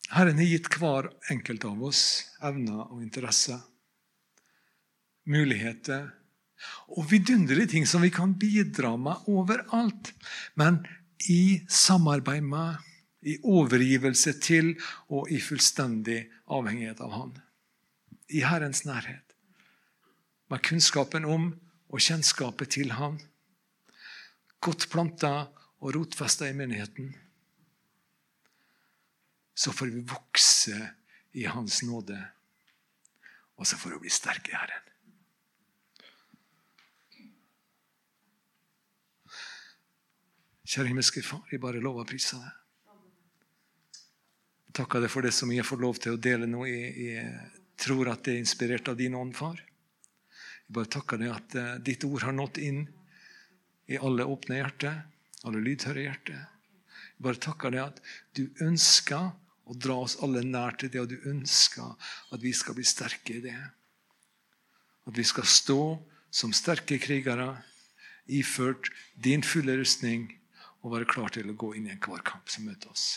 Herren 0.07 0.39
har 0.39 0.47
gitt 0.47 0.69
hver 0.79 1.09
enkelt 1.31 1.65
av 1.67 1.81
oss 1.89 2.03
evner 2.45 2.85
og 2.85 3.01
interesser, 3.03 3.59
muligheter 5.27 6.07
og 6.95 7.09
vidunderlige 7.11 7.73
ting 7.75 7.87
som 7.89 8.05
vi 8.05 8.11
kan 8.13 8.31
bidra 8.39 8.93
med 8.97 9.27
overalt. 9.27 10.13
Men 10.55 10.79
i 11.27 11.59
samarbeid 11.67 12.45
med, 12.47 12.79
i 13.27 13.35
overgivelse 13.43 14.37
til 14.39 14.75
og 15.11 15.27
i 15.33 15.41
fullstendig 15.43 16.21
avhengighet 16.53 17.01
av 17.03 17.11
Han. 17.17 17.35
I 18.31 18.45
Herrens 18.47 18.85
nærhet. 18.87 19.35
Med 20.47 20.63
kunnskapen 20.63 21.27
om 21.27 21.49
og 21.91 22.03
kjennskapet 22.03 22.77
til 22.77 22.95
Han. 22.95 23.19
Godt 24.63 24.87
planta 24.93 25.49
og 25.83 25.95
rotfesta 25.97 26.47
i 26.47 26.55
menigheten 26.55 27.11
så 29.57 29.71
får 29.73 29.87
vi 29.87 30.01
vokse 30.05 30.89
i 31.31 31.45
Hans 31.49 31.81
nåde. 31.83 32.17
Og 33.57 33.67
så 33.67 33.77
får 33.77 33.95
vi 33.95 34.03
bli 34.05 34.11
sterke 34.13 34.51
i 34.53 34.57
Herren. 34.57 34.83
Kjære 40.67 40.91
himmelske 40.91 41.23
Far, 41.25 41.41
jeg 41.49 41.61
bare 41.63 41.81
lover 41.81 42.03
å 42.03 42.09
prise 42.09 42.37
deg. 42.37 42.53
takker 44.77 45.01
deg 45.01 45.09
for 45.09 45.25
det 45.25 45.31
som 45.33 45.49
jeg 45.49 45.65
får 45.65 45.81
lov 45.81 45.97
til 46.03 46.13
å 46.13 46.21
dele 46.21 46.45
nå. 46.45 46.61
Jeg, 46.69 46.91
jeg 47.07 47.31
tror 47.81 48.11
at 48.11 48.21
det 48.27 48.35
er 48.35 48.43
inspirert 48.43 48.91
av 48.91 48.99
din 48.99 49.15
ånd, 49.17 49.33
far. 49.33 49.57
Jeg 50.67 50.75
bare 50.77 50.91
takker 50.99 51.23
deg 51.23 51.33
at 51.33 51.57
uh, 51.57 51.71
ditt 51.81 52.05
ord 52.05 52.27
har 52.27 52.37
nådd 52.37 52.61
inn 52.61 52.83
i 53.89 53.97
alle 53.97 54.27
åpne 54.27 54.59
hjerter, 54.59 55.01
alle 55.49 55.65
lydhøre 55.65 56.05
hjerter. 56.05 56.45
Jeg 57.15 57.25
bare 57.25 57.41
takker 57.47 57.73
deg 57.73 57.85
at 57.87 58.01
du 58.37 58.45
ønsker 58.67 59.31
å 59.67 59.75
dra 59.75 59.97
oss 60.05 60.17
alle 60.23 60.43
nær 60.45 60.77
til 60.79 60.91
det, 60.93 61.01
og 61.03 61.11
du 61.11 61.29
ønsker 61.29 61.95
at 62.33 62.43
vi 62.43 62.53
skal 62.55 62.77
bli 62.77 62.85
sterke 62.87 63.37
i 63.37 63.43
det. 63.43 63.57
At 65.07 65.17
vi 65.17 65.25
skal 65.27 65.47
stå 65.47 65.81
som 66.31 66.55
sterke 66.55 66.99
krigere, 67.03 67.55
iført 68.27 68.89
din 69.15 69.43
fulle 69.43 69.77
rustning, 69.79 70.29
og 70.83 70.93
være 70.93 71.09
klar 71.09 71.33
til 71.33 71.49
å 71.51 71.57
gå 71.57 71.73
inn 71.75 71.87
i 71.89 71.95
enhver 71.95 72.23
kamp 72.27 72.51
som 72.51 72.67
møter 72.67 72.91
oss. 72.91 73.07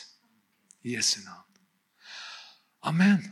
I 0.82 0.96
Jesu 0.96 1.20
navn. 1.22 1.46
Amen. 2.88 3.26